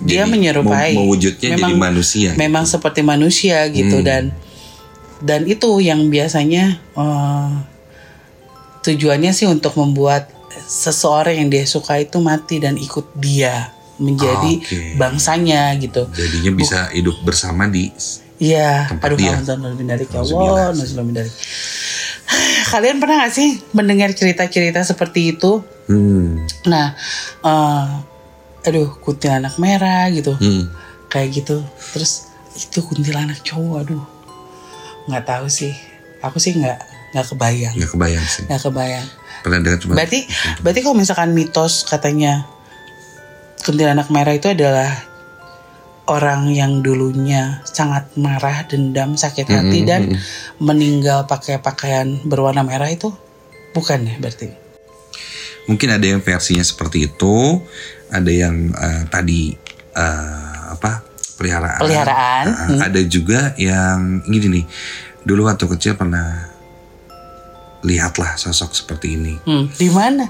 dia 0.01 0.25
Jadi 0.25 0.31
menyerupai 0.31 0.97
Mewujudnya 0.97 1.55
jadi 1.55 1.75
manusia. 1.77 2.31
memang 2.35 2.65
seperti 2.65 3.03
manusia 3.03 3.67
gitu 3.69 4.01
Hmm. 4.01 4.07
dan 4.07 4.23
dan 5.21 5.45
itu 5.45 5.79
yang 5.79 6.09
biasanya 6.09 6.79
eh, 6.95 7.51
tujuannya 8.81 9.33
sih 9.33 9.45
untuk 9.45 9.75
membuat 9.75 10.31
seseorang 10.59 11.37
yang 11.37 11.49
dia 11.49 11.65
suka 11.65 11.99
itu 11.99 12.19
mati 12.19 12.59
dan 12.59 12.75
ikut 12.75 13.15
dia 13.15 13.73
menjadi 13.99 14.53
Oke. 14.59 14.79
bangsanya 14.95 15.75
gitu 15.77 16.07
Jadinya 16.09 16.53
bisa 16.55 16.87
hidup 16.91 17.19
bersama 17.23 17.67
di 17.67 17.91
Iya, 18.39 18.87
aduh 19.03 19.19
dia. 19.19 19.35
dari 19.35 20.07
ya. 20.07 20.23
Allah. 20.23 21.27
Kalian 22.71 23.03
pernah 23.03 23.27
gak 23.27 23.35
sih 23.35 23.59
mendengar 23.75 24.15
cerita-cerita 24.15 24.87
seperti 24.87 25.35
itu? 25.35 25.59
hmm. 25.91 26.47
Nah, 26.71 26.95
eh, 27.43 27.87
aduh 28.63 28.95
kuntilanak 29.03 29.59
merah 29.59 30.07
gitu, 30.15 30.39
Hmm. 30.39 30.71
kayak 31.11 31.43
gitu. 31.43 31.67
Terus 31.91 32.31
itu 32.55 32.79
kuntilanak 32.79 33.43
cowok, 33.43 33.77
aduh, 33.83 34.05
nggak 35.09 35.25
tahu 35.25 35.47
sih. 35.49 35.75
Aku 36.21 36.37
sih 36.39 36.55
nggak 36.55 36.79
nggak 37.17 37.27
kebayang. 37.33 37.75
Nggak 37.75 37.91
kebayang 37.97 38.25
sih. 38.29 38.45
Nggak 38.47 38.63
kebayang. 38.69 39.07
Pernah 39.43 39.59
dengar 39.65 39.79
cuma 39.81 39.93
berarti 39.97 40.21
berarti 40.61 40.81
kalau 40.85 40.97
misalkan 40.99 41.31
mitos 41.33 41.87
katanya 41.87 42.45
kuntilanak 43.63 44.11
merah 44.11 44.35
itu 44.35 44.51
adalah 44.51 44.91
orang 46.09 46.49
yang 46.51 46.81
dulunya 46.81 47.61
sangat 47.69 48.09
marah 48.17 48.65
dendam 48.65 49.15
sakit 49.15 49.45
hati 49.45 49.85
dan 49.85 50.17
meninggal 50.57 51.29
pakai 51.29 51.61
pakaian 51.61 52.25
berwarna 52.25 52.65
merah 52.65 52.89
itu 52.89 53.13
bukan 53.77 54.09
ya 54.09 54.17
berarti? 54.17 54.49
Mungkin 55.69 55.89
ada 55.93 56.07
yang 56.09 56.25
versinya 56.25 56.65
seperti 56.65 57.13
itu. 57.13 57.61
Ada 58.09 58.33
yang 58.33 58.73
eh, 58.73 59.05
tadi 59.13 59.53
eh, 59.93 60.57
apa 60.73 61.08
peliharaan. 61.39 61.79
Peliharaan, 61.79 62.45
Eh, 62.75 62.81
ada 62.83 63.01
juga 63.07 63.55
yang 63.55 64.27
gini 64.27 64.61
nih. 64.61 64.65
Dulu 65.23 65.47
waktu 65.47 65.65
kecil 65.71 65.95
pernah 65.95 66.51
lihatlah 67.87 68.35
sosok 68.35 68.75
seperti 68.75 69.15
ini. 69.15 69.35
Hmm, 69.47 69.71
di 69.71 69.89
mana? 69.89 70.27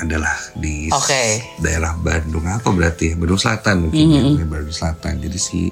Adalah 0.00 0.32
di 0.56 0.88
Oke. 0.88 1.44
daerah 1.60 1.92
Bandung 1.94 2.48
apa 2.48 2.72
berarti 2.72 3.12
ya? 3.12 3.14
Bandung 3.20 3.36
Selatan 3.36 3.86
mungkin 3.86 4.40
ya 4.40 4.46
Bandung 4.48 4.72
Selatan. 4.72 5.20
Jadi 5.20 5.38
si 5.38 5.68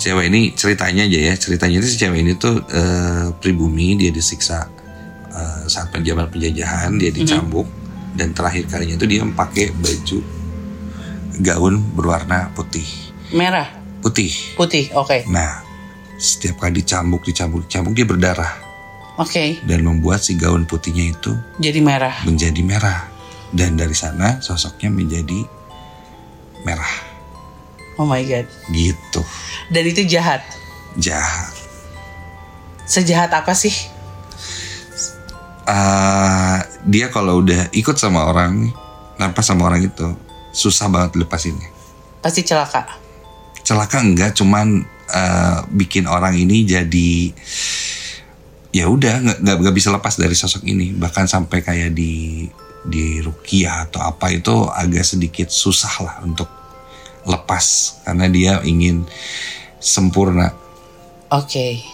cewek 0.00 0.32
ini 0.32 0.56
ceritanya 0.56 1.04
aja 1.04 1.18
ya. 1.28 1.34
Ceritanya 1.36 1.76
itu 1.84 1.88
si 1.92 1.96
cewek 2.00 2.24
ini 2.24 2.32
tuh 2.40 2.64
eh, 2.72 3.28
pribumi 3.36 4.00
dia 4.00 4.08
disiksa 4.08 4.64
eh, 5.28 5.62
saat 5.68 5.92
zaman 5.92 6.26
penjajahan 6.32 6.96
dia 6.96 7.12
dicambuk 7.12 7.68
dan 8.16 8.32
terakhir 8.32 8.70
kalinya 8.70 8.96
itu 8.96 9.06
dia 9.10 9.20
pakai 9.26 9.74
baju 9.74 10.18
gaun 11.40 11.80
berwarna 11.94 12.52
putih. 12.54 12.86
Merah? 13.34 13.66
Putih. 14.04 14.30
Putih 14.54 14.92
oke. 14.94 15.26
Nah 15.30 15.64
setiap 16.20 16.62
kali 16.62 16.80
dicambuk 16.80 17.26
dicambuk 17.26 17.66
dicambuk 17.66 17.92
dia 17.96 18.06
berdarah. 18.06 18.52
Oke. 19.18 19.62
Dan 19.62 19.86
membuat 19.86 20.22
si 20.22 20.34
gaun 20.34 20.66
putihnya 20.66 21.14
itu 21.14 21.32
jadi 21.62 21.78
merah. 21.78 22.14
menjadi 22.26 22.62
merah. 22.62 23.10
Dan 23.54 23.78
dari 23.78 23.94
sana 23.94 24.42
sosoknya 24.42 24.90
menjadi 24.90 25.46
merah. 26.66 26.94
Oh 27.94 28.06
my 28.06 28.22
god. 28.26 28.46
Gitu. 28.74 29.22
Dan 29.70 29.84
itu 29.86 30.02
jahat? 30.10 30.42
Jahat. 30.98 31.54
Sejahat 32.84 33.30
apa 33.30 33.54
sih? 33.54 33.72
Ah, 35.64 36.66
dia 36.84 37.08
kalau 37.08 37.40
udah 37.40 37.72
ikut 37.72 37.96
sama 37.96 38.28
orang 38.28 38.68
tanpa 39.16 39.40
sama 39.40 39.70
orang 39.70 39.86
itu 39.88 40.12
susah 40.54 40.86
banget 40.86 41.18
lepasinnya 41.18 41.74
pasti 42.24 42.40
celaka? 42.40 42.88
Celaka 43.60 44.00
enggak 44.00 44.32
cuman 44.32 44.80
eh, 45.12 45.58
bikin 45.68 46.08
orang 46.08 46.32
ini 46.40 46.64
jadi 46.64 47.12
ya 48.72 48.88
udah 48.88 49.44
nggak 49.44 49.60
nggak 49.60 49.76
bisa 49.76 49.92
lepas 49.92 50.16
dari 50.16 50.32
sosok 50.32 50.64
ini. 50.64 50.96
Bahkan 50.96 51.28
sampai 51.28 51.60
kayak 51.60 51.92
di 51.92 52.48
di 52.80 53.20
rukiah 53.20 53.84
atau 53.88 54.00
apa 54.00 54.32
itu 54.32 54.64
agak 54.72 55.04
sedikit 55.04 55.52
susah 55.52 55.94
lah 56.00 56.16
untuk 56.24 56.48
lepas. 57.28 58.00
Karena 58.08 58.24
dia 58.32 58.64
ingin 58.64 59.04
sempurna. 59.76 60.48
Oke. 61.28 61.84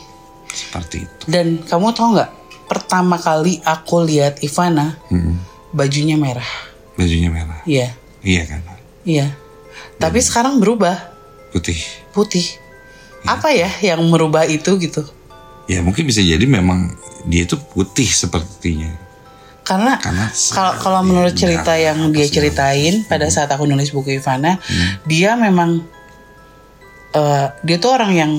Seperti 0.51 1.07
itu. 1.07 1.23
dan 1.31 1.63
kamu 1.63 1.95
tahu 1.95 2.19
nggak 2.19 2.31
pertama 2.67 3.23
kali 3.23 3.63
aku 3.63 4.03
lihat 4.03 4.43
Ivana 4.43 4.99
Mm-mm. 5.07 5.39
bajunya 5.71 6.19
merah. 6.19 6.51
Bajunya 6.99 7.31
merah, 7.31 7.63
iya 7.71 7.95
iya 8.25 8.43
kan? 8.47 8.61
iya. 9.05 9.27
Tapi 10.01 10.19
sekarang 10.25 10.61
berubah. 10.61 10.97
Putih. 11.53 11.77
putih. 12.15 12.47
Apa 13.27 13.53
ya 13.53 13.69
yang 13.85 14.01
merubah 14.09 14.49
itu 14.49 14.81
gitu? 14.81 15.05
Ya 15.69 15.85
mungkin 15.85 16.09
bisa 16.09 16.25
jadi 16.25 16.43
memang 16.49 16.95
dia 17.29 17.45
itu 17.45 17.59
putih 17.59 18.09
sepertinya. 18.09 18.91
karena 19.61 20.01
Karena 20.01 20.27
kalau 20.57 20.73
kalau 20.81 21.01
menurut 21.05 21.37
cerita 21.37 21.77
darah 21.77 21.93
yang 21.93 21.99
dia 22.11 22.27
ceritain 22.27 23.05
pada 23.07 23.29
saat 23.29 23.53
aku 23.53 23.69
nulis 23.69 23.93
buku 23.93 24.19
Ivana 24.19 24.59
dia 25.05 25.37
memang 25.37 25.85
eh, 27.15 27.47
dia 27.63 27.77
tuh 27.77 27.93
orang 27.95 28.13
yang 28.17 28.33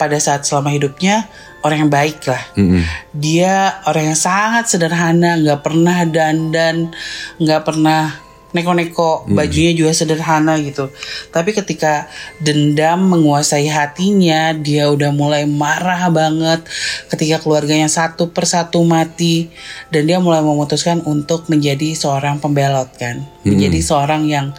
pada 0.00 0.16
saat 0.16 0.48
selama 0.48 0.72
hidupnya 0.72 1.28
orang 1.60 1.84
yang 1.84 1.92
baik 1.92 2.24
lah. 2.24 2.40
Mm-mm. 2.56 2.80
dia 3.12 3.82
orang 3.84 4.14
yang 4.14 4.18
sangat 4.18 4.72
sederhana 4.72 5.36
nggak 5.36 5.60
pernah 5.60 6.06
dandan 6.08 6.94
nggak 7.36 7.62
pernah 7.66 8.29
neko-neko 8.50 9.30
bajunya 9.30 9.72
juga 9.74 9.94
sederhana 9.94 10.58
gitu. 10.58 10.90
Tapi 11.30 11.54
ketika 11.54 12.10
dendam 12.42 13.06
menguasai 13.06 13.70
hatinya 13.70 14.50
dia 14.54 14.90
udah 14.90 15.14
mulai 15.14 15.46
marah 15.46 16.10
banget 16.10 16.66
ketika 17.10 17.38
keluarganya 17.42 17.86
satu 17.86 18.34
persatu 18.34 18.82
mati 18.82 19.50
dan 19.94 20.06
dia 20.10 20.18
mulai 20.18 20.42
memutuskan 20.42 21.02
untuk 21.06 21.46
menjadi 21.46 21.94
seorang 21.94 22.42
pembelot 22.42 22.90
kan. 22.98 23.22
Menjadi 23.46 23.80
seorang 23.80 24.26
yang 24.28 24.52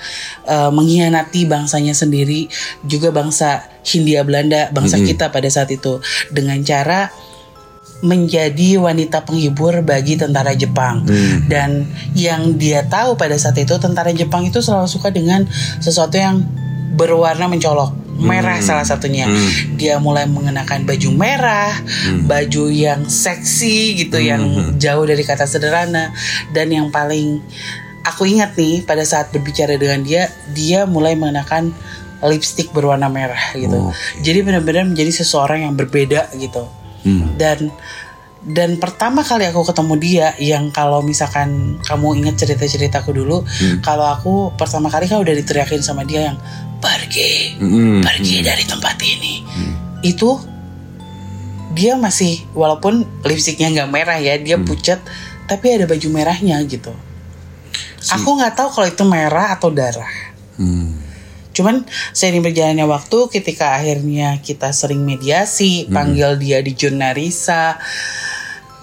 eh, 0.47 0.71
mengkhianati 0.71 1.45
bangsanya 1.45 1.93
sendiri 1.93 2.47
juga 2.87 3.11
bangsa 3.11 3.67
Hindia 3.81 4.21
Belanda 4.23 4.69
bangsa 4.71 5.01
kita 5.01 5.29
pada 5.29 5.49
saat 5.51 5.69
itu. 5.73 5.99
Dengan 6.31 6.61
cara 6.63 7.11
menjadi 8.01 8.81
wanita 8.81 9.23
penghibur 9.23 9.85
bagi 9.85 10.17
tentara 10.17 10.57
Jepang. 10.57 11.05
Dan 11.45 11.85
yang 12.17 12.57
dia 12.57 12.85
tahu 12.85 13.15
pada 13.15 13.37
saat 13.37 13.57
itu 13.61 13.77
tentara 13.77 14.09
Jepang 14.11 14.45
itu 14.45 14.59
selalu 14.59 14.89
suka 14.89 15.13
dengan 15.13 15.45
sesuatu 15.79 16.17
yang 16.17 16.41
berwarna 16.97 17.47
mencolok. 17.47 17.97
Merah 18.21 18.61
salah 18.61 18.85
satunya. 18.85 19.25
Dia 19.77 19.97
mulai 19.97 20.29
mengenakan 20.29 20.85
baju 20.85 21.09
merah 21.09 21.73
baju 22.29 22.69
yang 22.69 23.09
seksi 23.09 23.97
gitu 23.97 24.21
yang 24.21 24.77
jauh 24.77 25.05
dari 25.05 25.25
kata 25.25 25.49
sederhana. 25.49 26.13
Dan 26.53 26.69
yang 26.69 26.87
paling 26.93 27.41
aku 28.05 28.29
ingat 28.29 28.53
nih 28.57 28.85
pada 28.85 29.01
saat 29.05 29.33
berbicara 29.33 29.77
dengan 29.77 30.05
dia 30.05 30.29
dia 30.53 30.85
mulai 30.85 31.17
mengenakan 31.17 31.73
lipstick 32.21 32.69
berwarna 32.69 33.09
merah 33.09 33.57
gitu. 33.57 33.89
Oke. 33.89 34.21
jadi 34.21 34.45
benar-benar 34.45 34.85
menjadi 34.85 35.25
seseorang 35.25 35.65
yang 35.65 35.73
berbeda 35.73 36.29
gitu 36.37 36.69
Hmm. 37.01 37.33
dan 37.37 37.73
dan 38.41 38.81
pertama 38.81 39.21
kali 39.21 39.45
aku 39.45 39.61
ketemu 39.61 39.93
dia 40.01 40.27
yang 40.41 40.73
kalau 40.73 41.05
misalkan 41.05 41.77
kamu 41.85 42.25
ingat 42.25 42.41
cerita-ceritaku 42.41 43.13
dulu 43.13 43.45
kalau 43.85 44.09
aku 44.09 44.33
pertama 44.57 44.89
kali 44.89 45.05
kan 45.05 45.21
udah 45.21 45.29
diteriakin 45.37 45.85
sama 45.85 46.01
dia 46.01 46.33
yang 46.33 46.37
pergi 46.81 47.61
Mm-mm. 47.61 48.01
pergi 48.01 48.41
dari 48.41 48.65
tempat 48.65 48.97
ini. 48.97 49.45
Itu 50.01 50.41
dia 51.77 51.93
masih 51.95 52.41
walaupun 52.57 53.05
lipstiknya 53.21 53.69
nggak 53.71 53.89
merah 53.93 54.17
ya 54.17 54.35
dia 54.41 54.57
pucat 54.57 54.97
tapi 55.45 55.77
ada 55.77 55.85
baju 55.85 56.07
merahnya 56.09 56.57
gitu. 56.65 56.91
Aku 58.09 58.41
nggak 58.41 58.57
tahu 58.57 58.69
kalau 58.73 58.87
itu 58.89 59.05
merah 59.05 59.53
atau 59.53 59.69
darah. 59.69 60.09
Hmm. 60.57 60.90
Cuman 61.51 61.83
seiring 62.15 62.43
berjalannya 62.43 62.87
waktu 62.87 63.27
ketika 63.31 63.75
akhirnya 63.75 64.39
kita 64.39 64.71
sering 64.71 65.03
mediasi, 65.03 65.87
panggil 65.91 66.39
dia 66.39 66.63
di 66.63 66.71
Jurnarisa. 66.75 67.79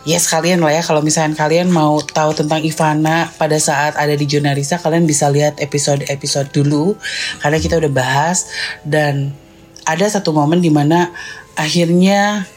Ya 0.09 0.17
sekalian 0.17 0.65
lah 0.65 0.73
ya 0.73 0.81
kalau 0.81 1.05
misalnya 1.05 1.37
kalian 1.37 1.69
mau 1.69 2.01
tahu 2.01 2.33
tentang 2.33 2.65
Ivana 2.65 3.29
pada 3.37 3.61
saat 3.61 3.93
ada 3.93 4.17
di 4.17 4.25
Jurnarisa 4.25 4.81
kalian 4.81 5.05
bisa 5.05 5.29
lihat 5.29 5.61
episode-episode 5.61 6.49
dulu 6.49 6.97
karena 7.45 7.61
kita 7.61 7.77
udah 7.77 7.93
bahas 7.93 8.49
dan 8.89 9.37
ada 9.85 10.07
satu 10.09 10.33
momen 10.33 10.65
di 10.65 10.73
mana 10.73 11.13
akhirnya 11.61 12.49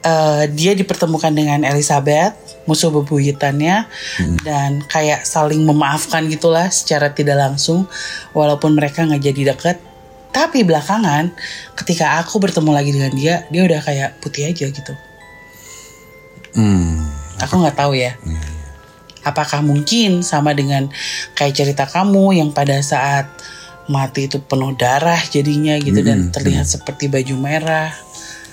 eh, 0.00 0.48
dia 0.48 0.72
dipertemukan 0.72 1.28
dengan 1.28 1.60
Elizabeth 1.68 2.43
musuh 2.64 2.88
bebuyutannya 2.88 3.84
dan 4.44 4.80
kayak 4.88 5.28
saling 5.28 5.64
memaafkan 5.64 6.24
gitulah 6.32 6.68
secara 6.72 7.12
tidak 7.12 7.36
langsung 7.36 7.84
walaupun 8.32 8.76
mereka 8.76 9.04
nggak 9.04 9.22
jadi 9.22 9.42
deket. 9.54 9.76
Tapi 10.34 10.66
belakangan 10.66 11.30
ketika 11.78 12.18
aku 12.18 12.42
bertemu 12.42 12.70
lagi 12.74 12.90
dengan 12.90 13.12
dia 13.14 13.34
dia 13.52 13.62
udah 13.62 13.80
kayak 13.84 14.10
putih 14.18 14.50
aja 14.50 14.66
gitu. 14.66 14.94
Hmm. 16.54 17.02
aku 17.42 17.58
nggak 17.58 17.78
tahu 17.78 17.98
ya. 17.98 18.14
Apakah 19.26 19.64
mungkin 19.64 20.22
sama 20.22 20.54
dengan 20.54 20.86
kayak 21.34 21.54
cerita 21.56 21.84
kamu 21.88 22.38
yang 22.38 22.50
pada 22.54 22.78
saat 22.78 23.26
mati 23.88 24.30
itu 24.30 24.40
penuh 24.40 24.72
darah 24.76 25.20
jadinya 25.28 25.76
gitu 25.76 26.00
dan 26.00 26.32
terlihat 26.32 26.64
seperti 26.64 27.10
baju 27.10 27.34
merah? 27.36 27.92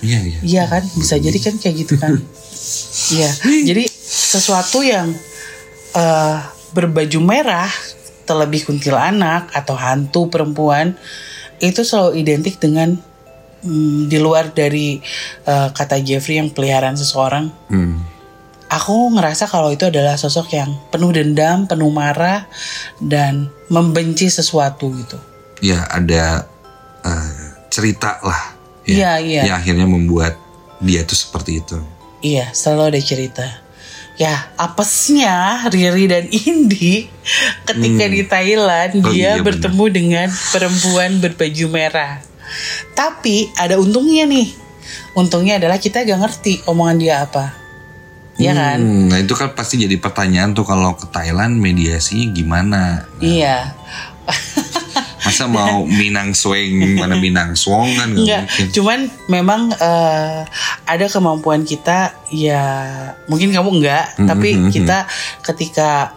Iya 0.01 0.19
iya. 0.25 0.39
Iya 0.41 0.63
kan, 0.65 0.83
bisa 0.97 1.15
jadi 1.21 1.37
kan 1.39 1.55
kayak 1.61 1.75
gitu 1.85 1.95
kan. 2.01 2.17
Iya, 3.11 3.31
jadi 3.73 3.89
sesuatu 4.31 4.79
yang 4.79 5.11
eh, 5.91 6.37
berbaju 6.71 7.19
merah, 7.19 7.67
terlebih 8.23 8.63
kuntilanak 8.63 9.51
atau 9.51 9.75
hantu 9.75 10.31
perempuan, 10.31 10.95
itu 11.59 11.83
selalu 11.83 12.23
identik 12.23 12.55
dengan 12.63 12.95
mm, 13.67 14.07
di 14.07 14.17
luar 14.23 14.55
dari 14.55 15.03
eh, 15.43 15.69
kata 15.75 15.99
Jeffrey 15.99 16.39
yang 16.39 16.47
peliharaan 16.55 16.95
seseorang. 16.95 17.51
Hmm. 17.67 17.99
Aku 18.71 19.11
ngerasa 19.11 19.51
kalau 19.51 19.67
itu 19.67 19.91
adalah 19.91 20.15
sosok 20.15 20.55
yang 20.55 20.71
penuh 20.87 21.11
dendam, 21.11 21.67
penuh 21.67 21.91
marah, 21.91 22.47
dan 23.03 23.51
membenci 23.67 24.31
sesuatu 24.31 24.95
gitu. 24.95 25.19
Ya 25.59 25.83
ada 25.91 26.47
eh, 27.03 27.51
cerita 27.67 28.23
lah. 28.23 28.55
Iya, 28.87 29.19
iya. 29.19 29.41
Yang 29.51 29.57
akhirnya 29.59 29.87
membuat 29.91 30.39
dia 30.79 31.03
tuh 31.03 31.19
seperti 31.19 31.59
itu. 31.59 31.77
Iya, 32.23 32.49
selalu 32.55 32.95
ada 32.95 33.01
cerita. 33.03 33.60
Ya, 34.21 34.53
apesnya 34.53 35.65
Riri 35.65 36.05
dan 36.05 36.29
Indi 36.29 37.09
ketika 37.65 38.05
di 38.05 38.21
Thailand 38.21 39.01
Oh, 39.01 39.09
dia 39.09 39.33
iya, 39.33 39.41
bertemu 39.41 39.85
dengan 39.89 40.27
perempuan 40.53 41.17
berbaju 41.17 41.65
merah. 41.73 42.21
Tapi 42.93 43.49
ada 43.57 43.81
untungnya 43.81 44.29
nih. 44.29 44.53
Untungnya 45.17 45.57
adalah 45.57 45.81
kita 45.81 46.05
gak 46.05 46.21
ngerti 46.21 46.61
omongan 46.69 46.97
dia 47.01 47.25
apa. 47.25 47.57
Iya 48.37 48.53
kan? 48.53 48.77
Hmm, 48.77 49.09
nah 49.09 49.17
itu 49.17 49.33
kan 49.33 49.57
pasti 49.57 49.81
jadi 49.81 49.97
pertanyaan 49.97 50.53
tuh 50.53 50.69
kalau 50.69 50.93
ke 50.93 51.09
Thailand 51.09 51.57
mediasinya 51.57 52.29
gimana? 52.29 52.81
Iya. 53.17 53.73
Masa 55.31 55.47
mau 55.47 55.87
Minang 55.87 56.31
Swing 56.31 56.75
mana 56.93 57.15
Minang 57.15 57.55
Swong 57.55 57.95
kan 57.95 58.11
nggak 58.11 58.19
Enggak, 58.21 58.43
mungkin. 58.45 58.67
cuman 58.69 58.99
memang 59.25 59.61
eh, 59.71 60.39
ada 60.83 61.05
kemampuan 61.07 61.63
kita 61.63 61.99
ya 62.27 62.63
mungkin 63.25 63.49
kamu 63.49 63.79
enggak, 63.79 64.05
Hmm, 64.13 64.27
tapi 64.27 64.49
kita 64.69 65.07
ketika 65.41 66.11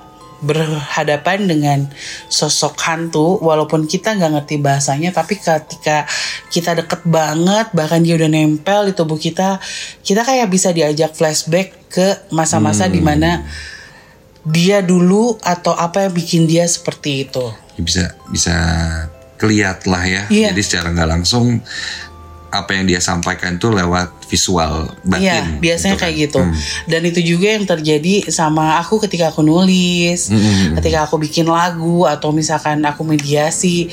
berhadapan 0.45 1.49
dengan 1.49 1.79
sosok 2.27 2.77
hantu 2.79 3.41
walaupun 3.41 3.87
kita 3.87 4.13
nggak 4.13 4.33
ngerti 4.35 4.57
bahasanya 4.59 5.09
tapi 5.09 5.35
ketika 5.35 6.05
kita 6.49 6.77
deket 6.77 7.01
banget 7.03 7.73
bahkan 7.73 7.99
dia 7.99 8.13
udah 8.13 8.29
nempel 8.29 8.85
di 8.85 8.93
tubuh 8.93 9.17
kita 9.17 9.57
kita 10.01 10.21
kayak 10.21 10.47
bisa 10.47 10.69
diajak 10.69 11.17
flashback 11.17 11.89
ke 11.89 12.29
masa-masa 12.29 12.85
Hmm. 12.85 12.93
di 12.93 13.01
mana 13.01 13.31
dia 14.45 14.85
dulu 14.85 15.41
atau 15.41 15.73
apa 15.73 16.05
yang 16.05 16.13
bikin 16.13 16.45
dia 16.45 16.69
seperti 16.69 17.25
itu 17.25 17.49
Ya 17.75 17.83
bisa 17.83 18.05
bisa 18.31 18.55
keliat 19.37 19.85
lah 19.85 20.05
ya. 20.07 20.23
Iya. 20.31 20.49
Jadi 20.55 20.63
secara 20.63 20.95
nggak 20.95 21.11
langsung 21.11 21.59
apa 22.55 22.71
yang 22.71 22.87
dia 22.87 23.03
sampaikan 23.03 23.59
tuh 23.59 23.75
lewat 23.75 24.31
visual 24.31 24.87
batin. 25.03 25.27
Iya, 25.27 25.43
biasanya 25.59 25.99
gitu 25.99 25.99
kan. 25.99 26.03
kayak 26.07 26.15
gitu. 26.23 26.41
Hmm. 26.47 26.55
Dan 26.87 27.01
itu 27.03 27.21
juga 27.35 27.47
yang 27.51 27.67
terjadi 27.67 28.15
sama 28.31 28.79
aku 28.79 29.03
ketika 29.03 29.35
aku 29.35 29.43
nulis, 29.43 30.31
Hmm. 30.31 30.79
ketika 30.79 31.03
aku 31.11 31.19
bikin 31.19 31.51
lagu 31.51 32.07
atau 32.07 32.31
misalkan 32.31 32.79
aku 32.87 33.03
mediasi. 33.03 33.91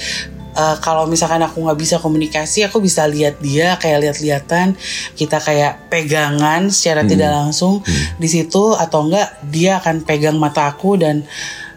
Eh, 0.51 0.77
kalau 0.83 1.07
misalkan 1.07 1.39
aku 1.41 1.63
nggak 1.63 1.79
bisa 1.79 1.95
komunikasi, 2.03 2.67
aku 2.67 2.83
bisa 2.83 3.07
lihat 3.07 3.39
dia 3.39 3.79
kayak 3.79 4.03
lihat-lihatan, 4.03 4.75
kita 5.15 5.39
kayak 5.39 5.87
pegangan 5.87 6.67
secara 6.67 7.07
tidak 7.07 7.31
langsung 7.31 7.79
di 8.19 8.27
situ 8.27 8.75
atau 8.75 9.07
enggak 9.07 9.31
dia 9.47 9.79
akan 9.79 10.03
pegang 10.03 10.35
mata 10.35 10.67
aku 10.67 10.99
dan 10.99 11.23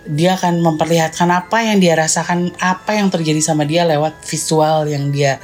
dia 0.04 0.36
akan 0.36 0.60
memperlihatkan 0.60 1.28
apa 1.32 1.64
yang 1.64 1.80
dia 1.80 1.96
rasakan, 1.96 2.52
apa 2.60 2.96
yang 2.96 3.08
terjadi 3.08 3.40
sama 3.40 3.64
dia 3.64 3.88
lewat 3.88 4.20
visual 4.24 4.88
yang 4.88 5.08
dia 5.08 5.40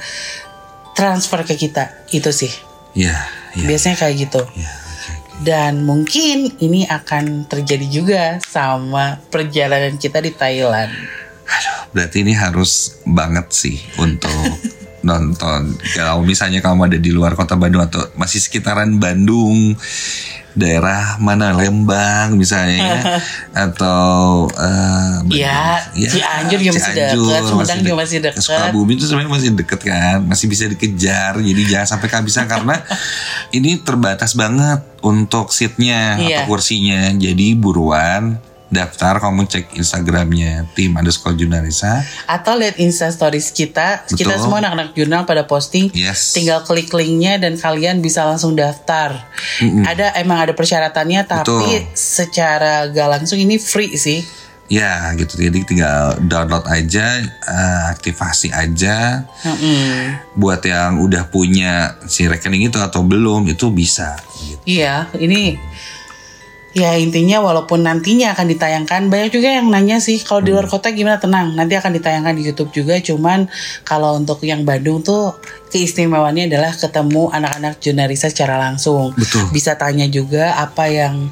transfer 0.93 1.41
ke 1.45 1.57
kita. 1.57 2.05
Itu 2.13 2.29
sih. 2.29 2.51
Iya, 2.93 3.17
iya. 3.57 3.67
Biasanya 3.67 3.97
kayak 3.97 4.15
gitu. 4.29 4.41
Oke, 4.45 4.61
oke. 4.61 5.13
Dan 5.41 5.81
mungkin 5.81 6.53
ini 6.61 6.85
akan 6.85 7.49
terjadi 7.49 7.87
juga 7.89 8.23
sama 8.45 9.17
perjalanan 9.33 9.97
kita 9.97 10.21
di 10.21 10.31
Thailand. 10.35 10.93
Aduh, 11.51 11.79
berarti 11.91 12.21
ini 12.21 12.37
harus 12.37 13.01
banget 13.03 13.49
sih 13.49 13.81
untuk 13.97 14.31
nonton. 15.07 15.75
Kalau 15.97 16.21
misalnya 16.21 16.61
kamu 16.61 16.93
ada 16.93 16.99
di 17.01 17.09
luar 17.09 17.33
kota 17.33 17.57
Bandung 17.57 17.81
atau 17.81 18.05
masih 18.13 18.37
sekitaran 18.37 19.01
Bandung, 19.01 19.73
daerah 20.51 21.15
mana 21.17 21.55
Lembang 21.55 22.35
misalnya 22.35 22.77
ya, 22.77 22.99
atau 23.69 24.45
eh, 24.51 25.15
Ya, 25.31 25.79
Cianjur 25.95 26.59
juga 26.59 26.73
masih 26.75 26.93
deket, 26.93 27.41
Sumedang 27.47 27.79
juga 27.79 27.95
masih 28.03 28.17
deket. 28.19 28.41
Sukabumi 28.43 28.93
itu 28.99 29.05
sebenarnya 29.07 29.31
masih 29.31 29.49
deket 29.55 29.79
kan, 29.81 30.17
masih 30.27 30.45
bisa 30.51 30.67
dikejar. 30.67 31.39
Jadi 31.39 31.61
jangan 31.65 31.87
sampai 31.87 32.07
kehabisan 32.11 32.45
karena 32.51 32.75
ini 33.57 33.79
terbatas 33.79 34.35
banget 34.35 34.83
untuk 35.01 35.55
seatnya 35.55 36.19
Iya. 36.19 36.43
atau 36.43 36.51
kursinya. 36.51 37.15
Jadi 37.15 37.55
buruan 37.55 38.35
daftar 38.71 39.19
kamu 39.19 39.51
cek 39.51 39.75
Instagramnya 39.75 40.71
tim 40.71 40.95
underscore 40.95 41.35
jurnalisa 41.35 42.07
Atau 42.23 42.55
lihat 42.55 42.79
Insta 42.79 43.11
Stories 43.11 43.51
kita, 43.51 44.07
kita 44.07 44.39
Betul. 44.39 44.41
semua 44.47 44.63
anak-anak 44.63 44.95
jurnal 44.95 45.27
pada 45.27 45.43
posting. 45.43 45.91
Yes. 45.91 46.31
Tinggal 46.31 46.63
klik 46.63 46.87
linknya 46.95 47.35
dan 47.35 47.59
kalian 47.59 47.99
bisa 47.99 48.23
langsung 48.23 48.55
daftar. 48.55 49.27
Ada 49.61 50.15
emang 50.23 50.39
ada 50.47 50.55
persyaratannya, 50.55 51.21
tapi 51.27 51.83
Betul. 51.83 51.91
secara 51.91 52.87
gak 52.87 53.09
langsung 53.19 53.37
ini 53.37 53.59
free 53.59 53.99
sih. 53.99 54.23
Ya 54.71 55.11
gitu 55.19 55.35
jadi 55.35 55.67
tinggal 55.67 56.15
download 56.31 56.63
aja, 56.71 57.19
eh, 57.27 57.83
aktivasi 57.91 58.55
aja. 58.55 59.27
Mm-mm. 59.43 60.15
Buat 60.39 60.63
yang 60.63 61.03
udah 61.03 61.27
punya 61.27 61.99
si 62.07 62.23
rekening 62.23 62.71
itu 62.71 62.79
atau 62.79 63.03
belum 63.03 63.51
itu 63.51 63.67
bisa. 63.67 64.15
Gitu. 64.39 64.79
Iya, 64.79 65.11
ini 65.19 65.59
ya 66.71 66.95
intinya 66.95 67.43
walaupun 67.43 67.83
nantinya 67.83 68.31
akan 68.31 68.47
ditayangkan 68.47 69.11
banyak 69.11 69.29
juga 69.35 69.59
yang 69.59 69.67
nanya 69.67 69.99
sih 69.99 70.23
kalau 70.23 70.39
di 70.39 70.55
luar 70.55 70.71
kota 70.71 70.91
gimana? 70.95 71.19
Tenang 71.19 71.55
nanti 71.55 71.75
akan 71.75 71.91
ditayangkan 71.99 72.33
di 72.35 72.43
YouTube 72.47 72.71
juga 72.71 72.95
cuman 72.99 73.51
kalau 73.83 74.15
untuk 74.15 74.39
yang 74.47 74.63
Bandung 74.63 75.03
tuh 75.03 75.35
keistimewaannya 75.71 76.47
adalah 76.47 76.71
ketemu 76.71 77.27
anak-anak 77.31 77.79
jurnalisa 77.83 78.31
secara 78.31 78.55
langsung. 78.55 79.11
Betul. 79.15 79.51
bisa 79.51 79.75
tanya 79.75 80.07
juga 80.07 80.55
apa 80.55 80.87
yang 80.87 81.27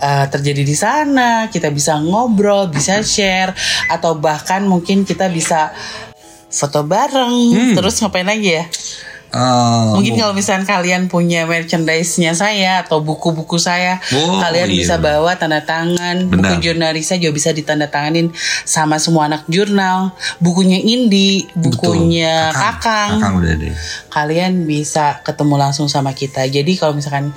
uh, 0.00 0.26
terjadi 0.28 0.62
di 0.62 0.76
sana 0.76 1.48
kita 1.48 1.72
bisa 1.72 1.96
ngobrol 2.00 2.68
bisa 2.68 3.00
share 3.00 3.56
atau 3.88 4.16
bahkan 4.20 4.64
mungkin 4.68 5.08
kita 5.08 5.32
bisa 5.32 5.72
foto 6.52 6.84
bareng. 6.84 7.72
Terus 7.72 7.98
ngapain 8.04 8.28
lagi 8.28 8.60
ya 8.60 8.64
Eh, 9.34 9.84
Mungkin 9.98 10.14
kalau 10.14 10.30
misalnya 10.30 10.62
kalian 10.62 11.10
punya 11.10 11.42
merchandise-nya 11.42 12.38
saya 12.38 12.86
atau 12.86 13.02
buku-buku 13.02 13.58
saya, 13.58 13.98
Oh, 14.14 14.38
kalian 14.38 14.70
iya. 14.70 14.78
bisa 14.86 14.94
bawa 15.02 15.34
tanda 15.34 15.58
tangan. 15.66 16.30
Benar. 16.30 16.54
Buku 16.54 16.62
jurnalisa 16.62 17.18
juga 17.18 17.34
bisa 17.34 17.50
ditanda 17.50 17.90
tanganin 17.90 18.30
sama 18.62 19.02
semua 19.02 19.26
anak 19.26 19.42
jurnal. 19.50 20.14
Bukunya 20.38 20.78
Indi, 20.78 21.50
bukunya 21.58 22.54
Betul. 22.54 22.62
Kakang. 22.62 23.10
Kakang 23.18 23.34
udah 23.42 23.52
deh. 23.58 23.74
Kalian 24.06 24.52
bisa 24.70 25.18
ketemu 25.26 25.54
langsung 25.58 25.90
sama 25.90 26.14
kita. 26.14 26.46
Jadi 26.46 26.78
kalau 26.78 26.94
misalkan 26.94 27.34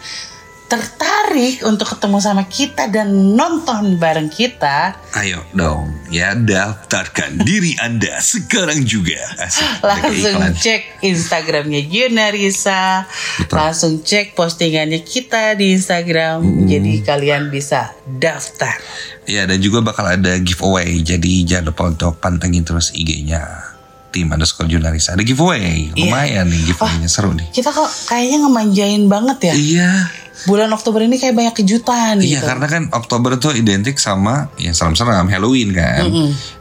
tertarik 0.68 1.64
untuk 1.64 1.96
ketemu 1.96 2.20
sama 2.20 2.44
kita 2.44 2.92
dan 2.92 3.08
nonton 3.34 3.96
bareng 3.96 4.28
kita, 4.28 5.00
Ayo 5.16 5.42
dong 5.56 5.88
ya 6.12 6.36
daftarkan 6.36 7.40
diri 7.48 7.74
anda 7.80 8.20
sekarang 8.20 8.84
juga. 8.84 9.18
Asik, 9.40 9.64
langsung 9.80 10.36
cek 10.54 10.82
Instagramnya 11.02 11.82
Junarisa, 11.88 13.08
Betul. 13.40 13.56
langsung 13.56 13.94
cek 14.04 14.36
postingannya 14.36 15.02
kita 15.02 15.56
di 15.56 15.72
Instagram. 15.72 16.68
Jadi 16.68 17.02
kalian 17.02 17.48
bisa 17.48 17.96
daftar. 18.04 18.76
Ya 19.24 19.44
dan 19.44 19.60
juga 19.60 19.84
bakal 19.84 20.08
ada 20.08 20.40
giveaway 20.40 21.04
Jadi 21.04 21.44
jangan 21.44 21.76
lupa 21.76 21.84
untuk 21.92 22.16
pantengin 22.24 22.64
terus 22.64 22.96
IG-nya 22.96 23.44
Tim 24.08 24.32
underscore 24.32 24.72
jurnalisa 24.72 25.20
Ada 25.20 25.28
giveaway 25.28 25.92
Iya. 25.92 26.00
Lumayan 26.00 26.48
nih 26.48 26.72
giveaway-nya 26.72 27.12
seru 27.12 27.36
nih 27.36 27.44
Kita 27.52 27.76
kok 27.76 27.92
kayaknya 28.08 28.48
ngemanjain 28.48 29.04
banget 29.12 29.52
ya. 29.52 29.54
Iya 29.60 29.92
Bulan 30.46 30.70
Oktober 30.70 31.02
ini 31.02 31.18
kayak 31.18 31.34
banyak 31.34 31.56
kejutan 31.58 32.22
Iya 32.22 32.38
gitu. 32.38 32.46
karena 32.46 32.68
kan 32.70 32.84
Oktober 32.94 33.42
tuh 33.42 33.58
identik 33.58 33.98
sama 33.98 34.54
Ya 34.62 34.70
seram-seram 34.70 35.26
Halloween 35.26 35.74
kan 35.74 36.06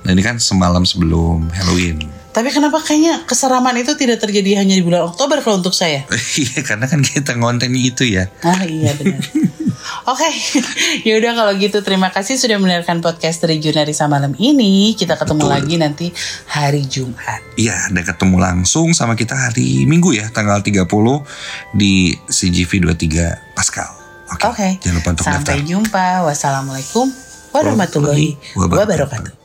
Nah 0.01 0.11
ini 0.17 0.23
kan 0.25 0.41
semalam 0.41 0.89
sebelum 0.89 1.53
Halloween 1.53 2.09
Tapi 2.33 2.49
kenapa 2.49 2.81
kayaknya 2.81 3.29
keseraman 3.29 3.77
itu 3.77 3.93
tidak 3.97 4.21
terjadi 4.21 4.65
hanya 4.65 4.73
di 4.77 4.85
bulan 4.85 5.13
Oktober 5.13 5.45
kalau 5.45 5.61
untuk 5.61 5.77
saya? 5.77 6.09
Iya 6.41 6.65
karena 6.65 6.89
kan 6.89 7.05
kita 7.05 7.37
ngonten 7.37 7.77
itu 7.77 8.09
ya 8.09 8.33
Ah 8.41 8.65
iya 8.65 8.97
benar. 8.97 9.21
Oke, 10.07 10.29
ya 11.09 11.19
udah 11.19 11.33
kalau 11.35 11.53
gitu 11.59 11.83
terima 11.83 12.11
kasih 12.15 12.39
sudah 12.39 12.59
mendengarkan 12.59 13.03
podcast 13.03 13.43
dari 13.43 13.59
Junarisa 13.59 14.07
malam 14.07 14.35
ini. 14.39 14.95
Kita 14.95 15.19
ketemu 15.19 15.47
Betul. 15.47 15.55
lagi 15.55 15.75
nanti 15.79 16.07
hari 16.51 16.87
Jumat. 16.87 17.43
Iya 17.57 17.89
dan 17.91 18.05
ketemu 18.05 18.37
langsung 18.39 18.93
sama 18.93 19.17
kita 19.17 19.33
hari 19.33 19.89
Minggu 19.89 20.13
ya 20.13 20.29
Tanggal 20.29 20.61
30 20.61 20.85
di 21.73 22.13
CGV 22.29 22.93
23 22.93 23.57
Pascal 23.57 24.07
Oke 24.27 24.45
Oke. 24.51 24.69
Jangan 24.83 24.97
lupa 24.99 25.09
untuk 25.15 25.25
Sampai 25.25 25.39
daftar 25.39 25.59
jumpa. 25.63 26.07
Wassalamualaikum 26.27 27.07
warahmatullahi 27.55 28.29
Wabarakatuh. 28.59 29.36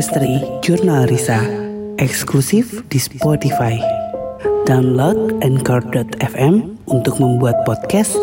Podcastery 0.00 0.40
Jurnal 0.64 1.12
Risa, 1.12 1.44
eksklusif 2.00 2.72
di 2.88 2.96
Spotify. 2.96 3.76
Download 4.64 5.36
Anchor.fm 5.44 6.72
untuk 6.88 7.20
membuat 7.20 7.60
podcast 7.68 8.16